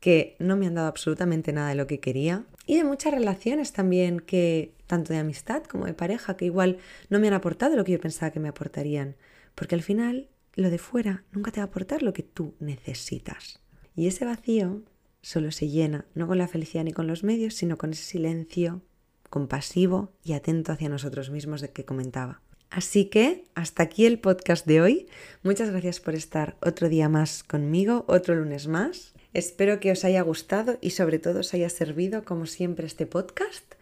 que 0.00 0.36
no 0.38 0.56
me 0.56 0.66
han 0.66 0.74
dado 0.74 0.88
absolutamente 0.88 1.52
nada 1.52 1.70
de 1.70 1.74
lo 1.74 1.86
que 1.86 2.00
quería 2.00 2.44
y 2.66 2.76
de 2.76 2.84
muchas 2.84 3.12
relaciones 3.12 3.72
también 3.72 4.20
que 4.20 4.74
tanto 4.86 5.12
de 5.12 5.18
amistad 5.18 5.64
como 5.64 5.86
de 5.86 5.94
pareja 5.94 6.36
que 6.36 6.44
igual 6.44 6.78
no 7.08 7.18
me 7.18 7.28
han 7.28 7.34
aportado 7.34 7.76
lo 7.76 7.84
que 7.84 7.92
yo 7.92 8.00
pensaba 8.00 8.32
que 8.32 8.40
me 8.40 8.48
aportarían, 8.48 9.16
porque 9.54 9.74
al 9.74 9.82
final 9.82 10.28
lo 10.54 10.70
de 10.70 10.78
fuera 10.78 11.24
nunca 11.32 11.52
te 11.52 11.60
va 11.60 11.64
a 11.64 11.66
aportar 11.68 12.02
lo 12.02 12.12
que 12.12 12.22
tú 12.22 12.54
necesitas. 12.60 13.60
Y 13.94 14.06
ese 14.06 14.24
vacío 14.24 14.82
solo 15.22 15.50
se 15.50 15.68
llena 15.68 16.04
no 16.14 16.26
con 16.26 16.38
la 16.38 16.48
felicidad 16.48 16.84
ni 16.84 16.92
con 16.92 17.06
los 17.06 17.24
medios, 17.24 17.54
sino 17.54 17.78
con 17.78 17.92
ese 17.92 18.04
silencio 18.04 18.82
compasivo 19.30 20.12
y 20.22 20.34
atento 20.34 20.72
hacia 20.72 20.88
nosotros 20.88 21.30
mismos 21.30 21.60
de 21.60 21.70
que 21.70 21.84
comentaba. 21.84 22.42
Así 22.70 23.06
que 23.06 23.44
hasta 23.54 23.82
aquí 23.82 24.06
el 24.06 24.18
podcast 24.18 24.66
de 24.66 24.80
hoy. 24.80 25.08
Muchas 25.42 25.70
gracias 25.70 26.00
por 26.00 26.14
estar 26.14 26.56
otro 26.60 26.88
día 26.88 27.08
más 27.08 27.42
conmigo, 27.42 28.04
otro 28.08 28.34
lunes 28.34 28.66
más. 28.66 29.14
Espero 29.36 29.80
que 29.80 29.92
os 29.92 30.02
haya 30.06 30.22
gustado 30.22 30.78
y 30.80 30.92
sobre 30.92 31.18
todo 31.18 31.40
os 31.40 31.52
haya 31.52 31.68
servido 31.68 32.24
como 32.24 32.46
siempre 32.46 32.86
este 32.86 33.04
podcast. 33.04 33.74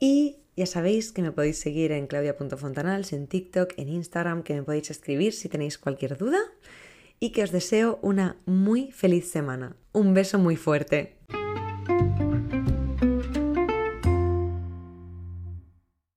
Y 0.00 0.38
ya 0.56 0.66
sabéis 0.66 1.12
que 1.12 1.22
me 1.22 1.30
podéis 1.30 1.58
seguir 1.58 1.92
en 1.92 2.08
claudia.fontanals, 2.08 3.12
en 3.12 3.28
TikTok, 3.28 3.74
en 3.76 3.88
Instagram, 3.88 4.42
que 4.42 4.54
me 4.54 4.64
podéis 4.64 4.90
escribir 4.90 5.34
si 5.34 5.48
tenéis 5.48 5.78
cualquier 5.78 6.18
duda 6.18 6.40
y 7.20 7.30
que 7.30 7.44
os 7.44 7.52
deseo 7.52 8.00
una 8.02 8.40
muy 8.44 8.90
feliz 8.90 9.30
semana. 9.30 9.76
Un 9.92 10.14
beso 10.14 10.40
muy 10.40 10.56
fuerte. 10.56 11.14